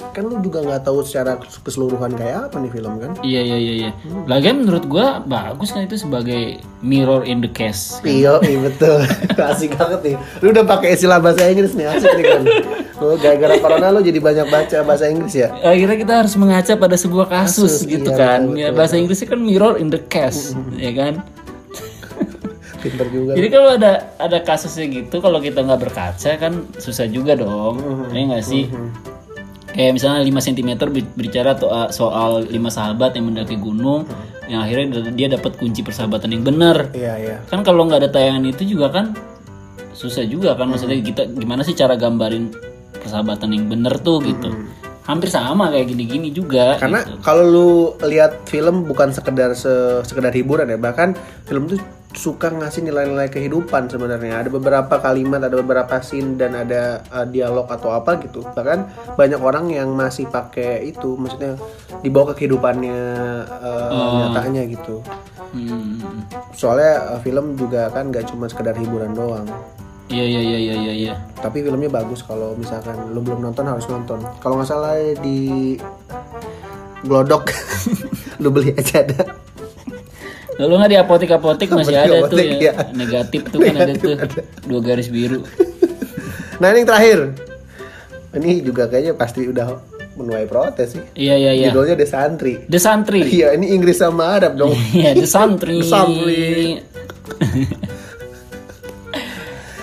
kan 0.09 0.23
lu 0.23 0.39
juga 0.39 0.63
nggak 0.63 0.81
tahu 0.81 1.03
secara 1.03 1.35
keseluruhan 1.61 2.11
kayak 2.11 2.49
apa 2.49 2.57
nih 2.57 2.71
film 2.71 2.93
kan 2.97 3.11
Iya 3.21 3.41
iya 3.43 3.57
iya 3.57 3.73
iya. 3.77 3.91
Lagian 4.25 4.63
menurut 4.63 4.85
gua 4.85 5.19
bagus 5.19 5.69
kan 5.69 5.83
itu 5.83 5.97
sebagai 5.97 6.57
mirror 6.79 7.21
in 7.23 7.39
the 7.39 7.47
case. 7.47 7.99
Iya, 8.01 8.39
iya 8.41 8.59
betul. 8.59 9.01
Asik 9.51 9.73
banget 9.73 9.99
nih. 10.03 10.15
Lu 10.39 10.49
udah 10.49 10.63
pakai 10.63 10.93
istilah 10.93 11.17
bahasa 11.17 11.45
Inggris 11.45 11.73
nih, 11.73 11.85
asik 11.87 12.11
nih 12.11 12.25
kan. 12.25 12.41
Lu 12.95 13.17
gara-gara 13.17 13.55
corona 13.57 13.87
lu 13.89 13.99
jadi 13.99 14.19
banyak 14.19 14.47
baca 14.47 14.77
bahasa 14.83 15.05
Inggris 15.05 15.35
ya. 15.35 15.51
Akhirnya 15.57 15.97
kita 15.97 16.13
harus 16.17 16.33
mengaca 16.35 16.73
pada 16.75 16.95
sebuah 16.95 17.27
kasus, 17.27 17.81
Kasus, 17.81 17.89
gitu 17.89 18.09
iya, 18.09 18.17
kan. 18.17 18.39
betul, 18.45 18.57
Ya, 18.57 18.67
bahasa 18.71 18.95
Inggrisnya 18.95 19.27
kan 19.27 19.39
mirror 19.39 19.75
in 19.75 19.89
the 19.89 20.01
case, 20.01 20.53
ya 20.73 20.91
kan. 20.91 21.13
Pinter 22.85 23.07
juga. 23.09 23.31
Jadi 23.33 23.47
kalau 23.49 23.69
ada 23.73 23.91
ada 24.15 24.37
kasusnya 24.39 24.85
gitu, 24.87 25.17
kalau 25.17 25.37
kita 25.37 25.59
nggak 25.59 25.81
berkaca 25.81 26.31
kan 26.35 26.53
susah 26.75 27.05
juga 27.05 27.33
dong, 27.33 27.81
ya 28.09 28.21
nggak 28.25 28.41
sih? 28.41 28.69
Kayak 29.67 29.91
misalnya 29.91 30.21
5 30.23 30.39
cm 30.39 30.69
bi- 30.87 31.03
berbicara 31.03 31.51
to- 31.53 31.67
uh, 31.67 31.91
soal 31.91 32.47
lima 32.47 32.71
sahabat 32.71 33.11
yang 33.11 33.27
mendaki 33.27 33.59
gunung, 33.59 34.07
yang 34.47 34.63
akhirnya 34.63 35.11
dia 35.11 35.27
dapat 35.27 35.59
kunci 35.59 35.83
persahabatan 35.83 36.31
yang 36.31 36.47
benar. 36.47 36.95
Iya, 36.95 37.13
iya. 37.19 37.35
Kan 37.45 37.59
kalau 37.59 37.83
nggak 37.83 37.99
ada 37.99 38.09
tayangan 38.09 38.47
itu 38.47 38.63
juga 38.63 38.87
kan 38.89 39.11
susah 39.91 40.23
juga 40.23 40.55
kan 40.55 40.67
maksudnya 40.67 40.99
kita 40.99 41.27
gimana 41.29 41.63
sih 41.63 41.71
cara 41.71 41.95
gambarin 41.95 42.51
persahabatan 42.95 43.51
yang 43.51 43.67
benar 43.67 43.99
tuh 43.99 44.23
gitu. 44.23 44.47
Hampir 45.05 45.27
sama 45.27 45.69
kayak 45.69 45.91
gini-gini 45.91 46.31
juga. 46.31 46.79
Karena 46.79 47.03
gitu. 47.03 47.19
kalau 47.19 47.43
lu 47.43 47.69
lihat 48.01 48.47
film 48.47 48.87
bukan 48.87 49.11
sekedar 49.11 49.51
se- 49.53 50.01
sekedar 50.01 50.31
hiburan 50.31 50.65
ya, 50.65 50.79
bahkan 50.79 51.13
film 51.43 51.67
tuh 51.67 51.77
suka 52.15 52.49
ngasih 52.49 52.87
nilai-nilai 52.87 53.27
kehidupan 53.27 53.91
sebenarnya. 53.91 54.41
Ada 54.41 54.49
beberapa 54.49 54.95
kalimat, 55.03 55.43
ada 55.43 55.59
beberapa 55.59 55.99
scene 55.99 56.39
dan 56.39 56.55
ada 56.55 57.03
uh, 57.11 57.27
dialog 57.27 57.67
atau 57.67 57.91
apa 57.91 58.17
gitu. 58.23 58.41
Bahkan 58.41 59.11
banyak 59.19 59.41
orang 59.43 59.69
yang 59.69 59.91
masih 59.93 60.25
pakai 60.31 60.87
itu, 60.89 61.19
maksudnya 61.19 61.59
dibawa 62.01 62.31
ke 62.33 62.43
kehidupannya 62.43 62.99
uh, 63.45 64.31
nyatanya 64.31 64.63
gitu. 64.71 65.03
Hmm. 65.51 65.99
Soalnya 66.55 67.15
uh, 67.15 67.19
film 67.19 67.59
juga 67.59 67.91
kan 67.91 68.09
gak 68.09 68.31
cuma 68.31 68.47
sekedar 68.47 68.73
hiburan 68.79 69.11
doang. 69.13 69.45
Iya 70.05 70.21
iya 70.21 70.41
iya 70.41 70.57
iya 70.57 70.75
iya. 70.75 70.93
iya. 70.93 71.13
Tapi 71.41 71.65
filmnya 71.65 71.89
bagus 71.89 72.21
kalau 72.21 72.53
misalkan 72.53 73.09
lu 73.09 73.25
belum 73.25 73.41
nonton 73.41 73.65
harus 73.65 73.89
nonton. 73.89 74.21
Kalau 74.37 74.61
nggak 74.61 74.69
salah 74.69 74.97
di 75.19 75.75
Glodok 77.05 77.49
lu 78.41 78.53
beli 78.53 78.73
aja 78.77 79.01
ada. 79.01 79.45
Lalu 80.55 80.73
nggak 80.73 80.89
di 80.89 80.97
apotek-apotek 80.97 81.67
masih 81.69 81.95
ada 81.95 82.07
tuh 82.23 82.31
Apotek-apotek, 82.31 82.47
ya. 82.57 82.71
ya. 82.71 82.73
Negatif 82.91 83.41
tuh 83.49 83.59
kan 83.65 83.75
ada 83.75 83.93
tuh. 83.93 84.15
Dua 84.63 84.79
garis 84.79 85.07
biru. 85.07 85.43
Nah 86.57 86.71
ini 86.71 86.77
yang 86.81 86.87
terakhir. 86.87 87.19
Ini 88.31 88.51
juga 88.61 88.87
kayaknya 88.87 89.13
pasti 89.13 89.47
udah 89.47 89.75
menuai 90.15 90.47
protes 90.47 90.95
sih. 90.95 91.03
Iya 91.13 91.35
iya 91.35 91.51
iya. 91.53 91.67
Judulnya 91.69 91.95
The 91.95 92.07
Santri. 92.07 92.53
The 92.67 92.79
Santri. 92.79 93.19
Iya, 93.35 93.51
ini 93.53 93.71
Inggris 93.71 93.99
sama 93.99 94.31
Arab 94.31 94.55
dong. 94.55 94.71
Iya, 94.91 95.11
The 95.11 95.27
Santri. 95.27 95.79
The 95.83 95.87
Santri. 95.87 96.79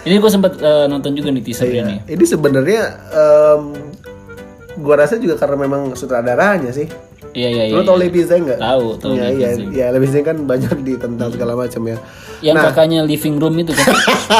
ini 0.03 0.15
gue 0.19 0.31
sempat 0.31 0.59
eh, 0.59 0.87
nonton 0.89 1.13
juga 1.13 1.29
nih 1.31 1.43
teaser 1.45 1.69
Iya. 1.69 1.83
ini. 1.85 1.97
Ini 2.09 2.25
sebenarnya 2.25 2.83
em, 3.13 3.63
gua 4.81 4.97
rasa 4.99 5.15
juga 5.17 5.37
karena 5.37 5.57
memang 5.61 5.93
sutradaranya 5.93 6.73
sih. 6.73 6.89
Iya 7.33 7.49
iya 7.49 7.64
iya. 7.73 7.75
Lu 7.77 7.83
tau 7.85 7.97
Levi 7.97 8.21
Zeng 8.29 8.45
nggak? 8.45 8.61
Tahu, 8.61 8.87
tahu 9.01 9.12
Iya, 9.16 9.27
iya, 9.33 9.49
iya, 9.73 9.87
Levi 9.88 10.09
Zeng 10.12 10.25
kan 10.25 10.37
banyak 10.45 10.85
ditentang 10.85 11.33
segala 11.33 11.57
macam 11.57 11.83
ya. 11.88 11.97
Yang 12.45 12.57
kakaknya 12.68 13.01
living 13.09 13.37
room 13.40 13.55
itu 13.57 13.73
kan. 13.73 13.88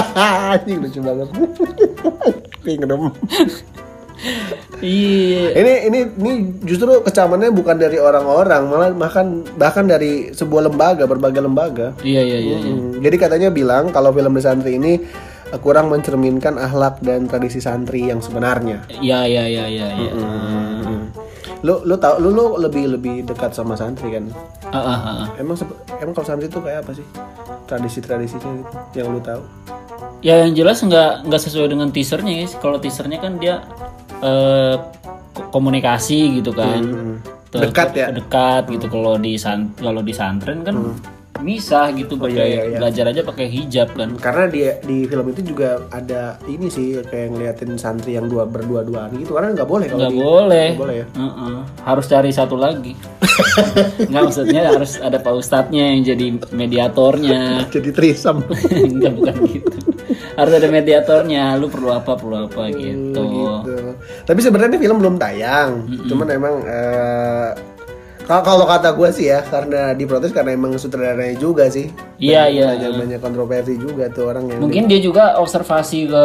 Anjing 0.57 0.78
lucu 0.85 1.00
banget. 1.00 1.28
Kingdom. 2.64 3.11
iya. 4.85 5.50
Ini 5.57 5.72
ini 5.90 5.98
ini 6.14 6.33
justru 6.62 7.02
kecamannya 7.02 7.50
bukan 7.50 7.76
dari 7.81 7.98
orang-orang, 7.98 8.62
malah 8.70 8.90
bahkan 8.94 9.42
bahkan 9.57 9.88
dari 9.88 10.31
sebuah 10.31 10.70
lembaga, 10.70 11.09
berbagai 11.09 11.42
lembaga. 11.42 11.96
Iya 12.05 12.22
iya 12.22 12.38
iya. 12.38 12.57
iya. 12.61 12.72
Hmm, 12.76 13.00
Jadi 13.02 13.16
katanya 13.18 13.48
bilang 13.50 13.90
kalau 13.90 14.12
film 14.14 14.37
The 14.37 14.42
Santri 14.44 14.78
ini 14.78 15.00
eh, 15.50 15.59
kurang 15.59 15.90
mencerminkan 15.90 16.61
akhlak 16.61 17.02
dan 17.02 17.26
tradisi 17.26 17.59
santri 17.59 18.07
yang 18.12 18.20
sebenarnya. 18.20 18.85
Iya 19.00 19.26
iya 19.26 19.44
iya 19.48 19.64
iya. 19.66 19.87
iya. 19.96 20.11
Hmm. 20.12 20.82
Lu 21.62 21.79
lu 21.81 21.94
tahu 21.94 22.18
lu 22.18 22.31
lu 22.31 22.44
lebih 22.59 22.90
lebih 22.90 23.22
dekat 23.22 23.51
sama 23.51 23.72
santri 23.72 24.11
kan? 24.11 24.27
Ah, 24.66 24.79
ah, 24.79 24.98
ah. 24.98 25.27
Emang 25.37 25.55
emang 25.94 26.11
kalau 26.12 26.27
santri 26.27 26.46
itu 26.46 26.59
kayak 26.59 26.83
apa 26.83 26.92
sih? 26.92 27.07
Tradisi-tradisinya 27.64 28.51
gitu 28.53 28.68
yang 28.94 29.09
lu 29.09 29.20
tahu? 29.20 29.42
Ya 30.20 30.42
yang 30.42 30.53
jelas 30.53 30.79
nggak 30.81 31.25
nggak 31.25 31.40
sesuai 31.40 31.68
dengan 31.68 31.88
teasernya 31.88 32.33
guys. 32.37 32.55
Kalau 32.57 32.77
teasernya 32.77 33.18
kan 33.18 33.38
dia 33.38 33.62
eh, 34.20 34.75
ko- 35.33 35.48
komunikasi 35.53 36.38
gitu 36.38 36.51
kan. 36.53 36.83
Terus- 37.48 37.68
Dekat 37.68 37.88
ya? 37.92 38.07
Dekat 38.11 38.66
gitu. 38.68 38.87
Kalau 38.88 39.14
di 39.16 39.35
san 39.35 39.70
kalau 39.72 40.01
di 40.01 40.11
santren 40.11 40.62
kan 40.62 40.75
misah 41.40 41.88
gitu 41.97 42.21
pakai 42.21 42.37
iya, 42.45 42.62
iya. 42.68 42.79
belajar 42.79 43.05
aja 43.09 43.21
pakai 43.25 43.47
hijab 43.49 43.88
kan. 43.97 44.14
Karena 44.21 44.45
di 44.53 44.61
di 44.85 44.99
film 45.09 45.33
itu 45.33 45.40
juga 45.40 45.81
ada 45.88 46.37
ini 46.45 46.68
sih 46.68 47.01
kayak 47.01 47.33
ngeliatin 47.33 47.81
santri 47.81 48.21
yang 48.21 48.29
dua 48.29 48.45
berdua-duaan 48.45 49.16
gitu 49.16 49.33
karena 49.33 49.57
nggak 49.57 49.68
boleh 49.68 49.88
Nggak 49.88 50.12
boleh. 50.12 50.68
nggak 50.77 50.83
boleh 50.85 50.97
ya. 51.01 51.07
Heeh. 51.16 51.57
Harus 51.83 52.05
cari 52.07 52.31
satu 52.31 52.57
lagi. 52.61 52.92
Nggak 54.12 54.23
maksudnya 54.29 54.62
harus 54.77 55.01
ada 55.01 55.16
pak 55.16 55.33
ustadznya 55.33 55.97
yang 55.97 56.03
jadi 56.05 56.27
mediatornya. 56.53 57.42
Jadi 57.75 57.90
trisam. 57.90 58.45
Enggak 58.92 59.12
bukan 59.16 59.35
gitu. 59.49 59.77
Harus 60.37 60.53
ada 60.57 60.68
mediatornya. 60.68 61.57
Lu 61.57 61.73
perlu 61.73 61.92
apa 61.92 62.12
perlu 62.16 62.45
apa 62.49 62.68
gitu. 62.73 63.23
gitu. 63.25 63.75
Tapi 64.29 64.40
sebenarnya 64.40 64.77
film 64.77 65.01
belum 65.01 65.16
tayang. 65.16 65.88
Cuman 66.09 66.29
emang 66.29 66.55
eh, 66.64 67.51
kalau 68.33 68.62
kalau 68.62 68.64
kata 68.64 68.97
gue 68.97 69.09
sih 69.12 69.29
ya 69.29 69.45
karena 69.45 69.92
diprotes 69.92 70.33
karena 70.33 70.57
emang 70.57 70.73
sutradaranya 70.81 71.37
juga 71.37 71.68
sih. 71.68 71.92
Iya 72.16 72.49
iya. 72.49 72.73
Banyak 72.73 72.92
banyak 73.05 73.21
kontroversi 73.21 73.77
juga 73.77 74.09
tuh 74.09 74.33
orang 74.33 74.49
yang 74.49 74.64
Mungkin 74.64 74.88
dia 74.88 75.03
juga 75.05 75.37
observasi 75.37 76.09
ke 76.09 76.25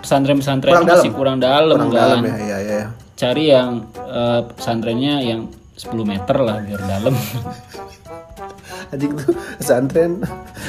pesantren-pesantren 0.00 0.72
Kurang 0.72 0.88
masih 0.88 1.10
dalam. 1.12 1.18
kurang 1.18 1.38
dalam 1.42 1.76
kurang 1.76 1.90
kan. 1.92 2.00
dalam 2.00 2.20
ya. 2.24 2.34
Iya 2.40 2.58
iya. 2.64 2.82
Cari 3.14 3.44
yang 3.52 3.70
eh, 4.08 4.40
pesantrennya 4.56 5.14
yang 5.20 5.40
10 5.76 5.92
meter 6.08 6.36
lah 6.40 6.56
biar 6.64 6.80
dalam. 6.88 7.14
Anjing 8.94 9.12
tuh 9.18 9.34
pesantren 9.58 10.22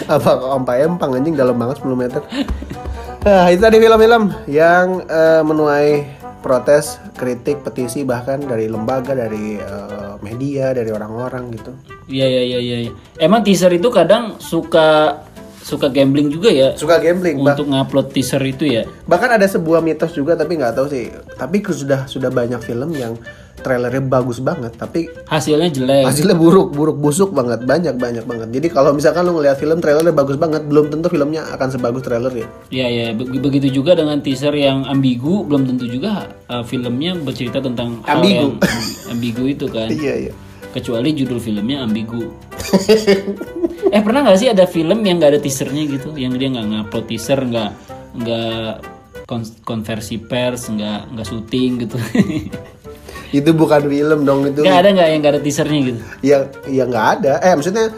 apa 0.10 0.30
sampai 0.34 0.84
empang 0.84 1.14
anjing 1.14 1.38
dalam 1.38 1.56
banget 1.56 1.80
10 1.80 1.96
meter. 1.96 2.22
Nah, 3.26 3.50
itu 3.50 3.58
tadi 3.58 3.82
film-film 3.82 4.30
yang 4.46 5.02
eh, 5.10 5.42
menuai 5.42 6.06
protes, 6.46 7.02
kritik, 7.18 7.66
petisi 7.66 8.06
bahkan 8.06 8.38
dari 8.38 8.70
lembaga, 8.70 9.18
dari 9.18 9.58
eh, 9.58 10.14
media, 10.22 10.78
dari 10.78 10.94
orang-orang 10.94 11.50
gitu. 11.58 11.74
Iya 12.06 12.30
iya 12.30 12.60
iya 12.62 12.78
iya. 12.86 12.92
Emang 13.18 13.42
teaser 13.42 13.74
itu 13.74 13.90
kadang 13.90 14.38
suka 14.38 15.18
suka 15.66 15.90
gambling 15.90 16.30
juga 16.30 16.54
ya 16.54 16.78
Suka 16.78 17.02
gambling, 17.02 17.42
untuk 17.42 17.66
ngupload 17.66 18.14
teaser 18.14 18.38
itu 18.46 18.70
ya. 18.70 18.86
bahkan 19.10 19.34
ada 19.34 19.50
sebuah 19.50 19.82
mitos 19.82 20.14
juga 20.14 20.38
tapi 20.38 20.62
nggak 20.62 20.78
tahu 20.78 20.86
sih. 20.86 21.10
Tapi 21.34 21.58
sudah 21.66 22.06
sudah 22.06 22.30
banyak 22.30 22.62
film 22.62 22.94
yang 22.94 23.18
trailernya 23.56 24.04
bagus 24.06 24.38
banget 24.38 24.78
tapi 24.78 25.10
Hasilnya 25.26 25.74
jelek. 25.74 26.06
hasilnya 26.06 26.38
buruk, 26.38 26.70
buruk 26.70 27.02
busuk 27.02 27.34
banget, 27.34 27.66
banyak 27.66 27.98
banyak 27.98 28.22
banget. 28.22 28.54
Jadi 28.54 28.68
kalau 28.70 28.94
misalkan 28.94 29.26
lu 29.26 29.34
ngeliat 29.34 29.58
film 29.58 29.82
trailernya 29.82 30.14
bagus 30.14 30.38
banget, 30.38 30.70
belum 30.70 30.94
tentu 30.94 31.10
filmnya 31.10 31.50
akan 31.50 31.74
sebagus 31.74 32.06
trailer 32.06 32.30
ya. 32.30 32.46
Iya 32.70 32.88
ya, 32.88 33.06
begitu 33.18 33.74
juga 33.74 33.98
dengan 33.98 34.22
teaser 34.22 34.54
yang 34.54 34.86
ambigu, 34.86 35.42
belum 35.50 35.66
tentu 35.66 35.90
juga 35.90 36.30
uh, 36.46 36.62
filmnya 36.62 37.18
bercerita 37.18 37.58
tentang 37.58 38.06
hal 38.06 38.22
Ambigu. 38.22 38.38
yang 38.38 38.52
mm, 38.62 39.12
ambigu 39.18 39.44
itu 39.50 39.66
kan. 39.66 39.90
Iya 39.98 40.30
iya. 40.30 40.34
Kecuali 40.76 41.16
judul 41.16 41.40
filmnya 41.40 41.88
ambigu. 41.88 42.28
eh 43.96 44.02
pernah 44.04 44.28
nggak 44.28 44.38
sih 44.38 44.52
ada 44.52 44.68
film 44.68 45.08
yang 45.08 45.24
nggak 45.24 45.32
ada 45.38 45.40
teasernya 45.40 45.88
gitu, 45.88 46.12
yang 46.20 46.36
dia 46.36 46.52
nggak 46.52 46.68
ngupload 46.68 47.06
teaser, 47.08 47.40
nggak 47.40 47.72
nggak 48.20 48.72
kon- 49.24 49.56
konversi 49.64 50.20
pers, 50.20 50.68
nggak 50.68 51.16
nggak 51.16 51.28
syuting 51.32 51.72
gitu. 51.88 51.96
Itu 53.36 53.52
bukan 53.52 53.88
film 53.88 54.24
dong 54.24 54.48
itu. 54.48 54.64
Nggak 54.64 54.80
ada 54.80 54.90
nggak 54.96 55.08
yang 55.12 55.20
nggak 55.20 55.34
ada 55.36 55.42
teasernya 55.44 55.80
gitu. 55.92 56.02
Ya 56.24 56.38
ya 56.72 56.84
nggak 56.88 57.08
ada. 57.20 57.34
Eh 57.44 57.52
maksudnya 57.56 57.92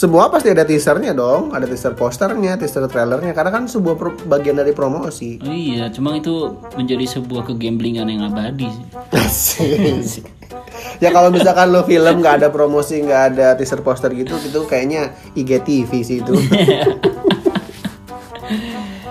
semua 0.00 0.32
pasti 0.32 0.48
ada 0.48 0.64
teasernya 0.64 1.12
dong, 1.12 1.52
ada 1.52 1.68
teaser 1.68 1.92
posternya, 1.92 2.56
teaser 2.56 2.88
trailernya 2.88 3.36
karena 3.36 3.52
kan 3.52 3.68
sebuah 3.68 4.00
pro- 4.00 4.16
bagian 4.24 4.56
dari 4.56 4.72
promosi. 4.72 5.36
Oh 5.44 5.52
iya, 5.52 5.92
cuma 5.92 6.16
itu 6.16 6.56
menjadi 6.72 7.20
sebuah 7.20 7.44
kegamblingan 7.52 8.08
yang 8.08 8.24
abadi 8.32 8.64
sih. 8.64 8.84
Asik. 9.12 10.24
ya 11.04 11.12
kalau 11.12 11.28
misalkan 11.28 11.68
lo 11.68 11.84
film 11.84 12.24
nggak 12.24 12.40
ada 12.40 12.48
promosi, 12.48 13.04
nggak 13.04 13.22
ada 13.36 13.52
teaser 13.60 13.84
poster 13.84 14.08
gitu, 14.16 14.40
gitu 14.40 14.64
kayaknya 14.64 15.12
IGTV 15.36 15.90
sih 16.00 16.24
itu. 16.24 16.32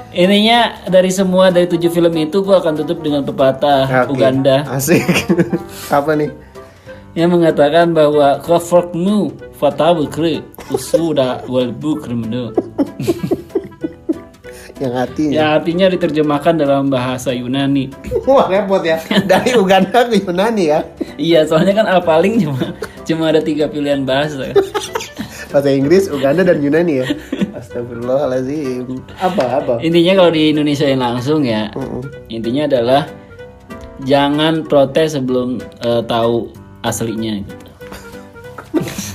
Intinya 0.10 0.90
dari 0.90 1.14
semua 1.14 1.54
dari 1.54 1.70
tujuh 1.70 1.94
film 1.94 2.10
itu 2.18 2.42
gua 2.42 2.66
akan 2.66 2.82
tutup 2.82 3.06
dengan 3.06 3.22
pepatah 3.22 4.10
Oke. 4.10 4.18
Uganda 4.18 4.66
Asik. 4.66 5.06
Apa 5.94 6.18
nih? 6.18 6.49
Yang 7.20 7.36
mengatakan 7.36 7.92
bahwa 7.92 8.40
kafaknu 8.40 9.36
fatawukri 9.60 10.40
usuda 10.72 11.44
wal 11.52 11.68
bukrimnu 11.76 12.56
Yang 14.80 14.96
hatinya. 14.96 15.34
yang 15.36 15.50
artinya 15.60 15.86
diterjemahkan 15.92 16.56
dalam 16.56 16.88
bahasa 16.88 17.36
Yunani. 17.36 17.92
Wah 18.24 18.48
repot 18.48 18.80
ya. 18.80 18.96
Dari 19.32 19.52
Uganda 19.52 20.08
ke 20.08 20.24
Yunani 20.24 20.72
ya. 20.72 20.88
Iya, 21.20 21.44
soalnya 21.44 21.84
kan 21.84 21.88
alpaling 22.00 22.40
cuma 22.48 22.72
cuma 23.04 23.28
ada 23.28 23.44
tiga 23.44 23.68
pilihan 23.68 24.08
bahasa. 24.08 24.56
Bahasa 25.52 25.68
Inggris, 25.68 26.08
Uganda 26.08 26.48
dan 26.48 26.64
Yunani 26.64 27.04
ya. 27.04 27.12
Astagfirullahaladzim. 27.60 29.04
Apa 29.20 29.60
apa? 29.60 29.74
Intinya 29.84 30.24
kalau 30.24 30.32
di 30.32 30.56
Indonesia 30.56 30.88
yang 30.88 31.04
langsung 31.04 31.44
ya, 31.44 31.68
intinya 32.32 32.64
adalah 32.72 33.04
jangan 34.08 34.64
protes 34.64 35.20
sebelum 35.20 35.60
eh, 35.84 36.02
tahu 36.08 36.56
aslinya 36.86 37.44
gitu. 37.44 37.66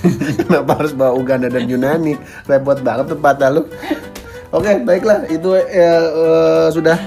Kenapa 0.44 0.82
harus 0.82 0.92
bawa 0.92 1.16
Uganda 1.16 1.48
dan 1.48 1.64
Yunani? 1.64 2.18
Repot 2.44 2.78
banget 2.84 3.14
tuh 3.14 3.18
patah 3.18 3.50
lu. 3.54 3.62
Oke, 4.54 4.82
baiklah. 4.84 5.26
Itu 5.30 5.56
eh, 5.56 5.64
eh, 5.64 6.68
sudah 6.70 6.98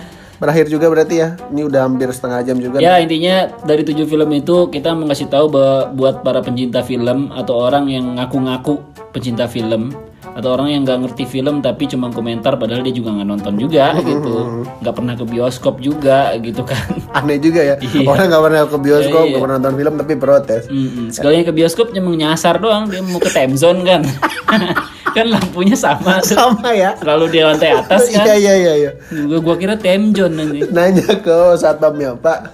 berakhir 0.41 0.67
juga 0.69 0.89
berarti 0.89 1.15
ya. 1.21 1.37
Ini 1.53 1.61
udah 1.67 1.85
hampir 1.85 2.09
setengah 2.09 2.39
jam 2.43 2.57
juga. 2.57 2.81
Ya 2.81 2.97
intinya 2.97 3.51
dari 3.63 3.85
tujuh 3.85 4.09
film 4.09 4.29
itu 4.33 4.67
kita 4.73 4.93
mengasih 4.97 5.29
tahu 5.29 5.51
bahwa 5.53 5.93
buat 5.93 6.15
para 6.25 6.41
pencinta 6.41 6.81
film 6.81 7.29
atau 7.33 7.57
orang 7.57 7.87
yang 7.89 8.17
ngaku-ngaku 8.17 8.81
pencinta 9.13 9.45
film 9.45 9.93
atau 10.37 10.53
orang 10.53 10.69
yang 10.69 10.81
nggak 10.85 11.01
ngerti 11.01 11.23
film 11.25 11.65
tapi 11.65 11.89
cuma 11.89 12.13
komentar 12.13 12.61
padahal 12.61 12.85
dia 12.85 12.93
juga 12.93 13.09
nggak 13.17 13.27
nonton 13.27 13.57
juga 13.57 13.97
gitu 14.05 14.61
nggak 14.85 14.93
pernah 14.93 15.13
ke 15.17 15.25
bioskop 15.25 15.81
juga 15.81 16.37
gitu 16.37 16.61
kan 16.61 16.85
Aneh 17.17 17.41
juga 17.41 17.65
ya. 17.65 17.75
Iya. 17.81 18.05
Orang 18.05 18.29
nggak 18.29 18.43
pernah 18.45 18.59
ke 18.69 18.77
bioskop, 18.77 19.23
nggak 19.33 19.41
pernah 19.41 19.57
nonton 19.57 19.75
film 19.81 19.93
tapi 19.97 20.13
protes. 20.21 20.63
Mm-mm. 20.69 21.09
sekalinya 21.09 21.49
ke 21.49 21.53
bioskop 21.57 21.89
cuma 21.89 22.13
nyasar 22.13 22.61
doang 22.61 22.85
dia 22.85 23.01
mau 23.01 23.17
ke 23.17 23.33
time 23.33 23.57
zone 23.57 23.81
kan 23.81 24.05
kan 25.17 25.25
lampunya 25.33 25.73
sama. 25.73 26.21
Sama 26.21 26.69
ya. 26.77 26.93
Selalu 27.01 27.25
di 27.33 27.39
lantai 27.41 27.73
atas 27.73 28.13
kan. 28.13 28.21
Iya 28.27 28.33
iya 28.37 28.53
iya 28.53 28.73
iya. 28.77 28.91
Gua, 29.25 29.41
gua 29.41 29.55
kira 29.57 29.73
Time 29.73 30.13
John 30.13 30.37
nanti. 30.37 30.61
Nanya 30.69 31.09
ke 31.17 31.57
satpamnya 31.57 32.13
Pak, 32.13 32.53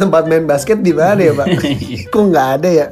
tempat 0.00 0.24
main 0.32 0.48
basket 0.48 0.80
di 0.80 0.96
mana 0.96 1.20
ya 1.20 1.36
Pak? 1.36 1.46
Kok 2.08 2.24
nggak 2.32 2.48
ada 2.56 2.68
ya? 2.72 2.86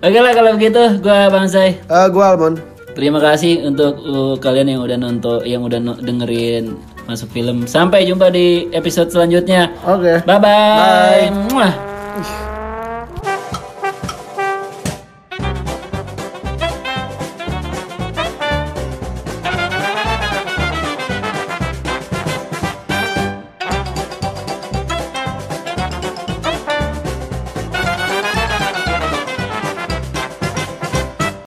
Oke 0.00 0.18
lah 0.20 0.32
kalau 0.36 0.50
begitu, 0.56 0.82
gua 1.00 1.28
Bang 1.32 1.48
Say. 1.48 1.80
Eh, 1.80 2.06
gua 2.12 2.36
Almond. 2.36 2.60
Terima 2.96 3.20
kasih 3.20 3.68
untuk 3.68 4.00
uh, 4.08 4.34
kalian 4.40 4.72
yang 4.72 4.80
udah 4.80 4.96
nonton, 4.96 5.44
yang 5.44 5.60
udah 5.60 5.76
no- 5.76 6.00
dengerin 6.00 6.80
masuk 7.04 7.28
film. 7.28 7.68
Sampai 7.68 8.08
jumpa 8.08 8.32
di 8.32 8.72
episode 8.72 9.12
selanjutnya. 9.12 9.68
Oke. 9.84 10.24
Bye 10.24 10.40
bye. 10.40 11.28
Bye. 11.28 11.28
Muah. 11.52 11.72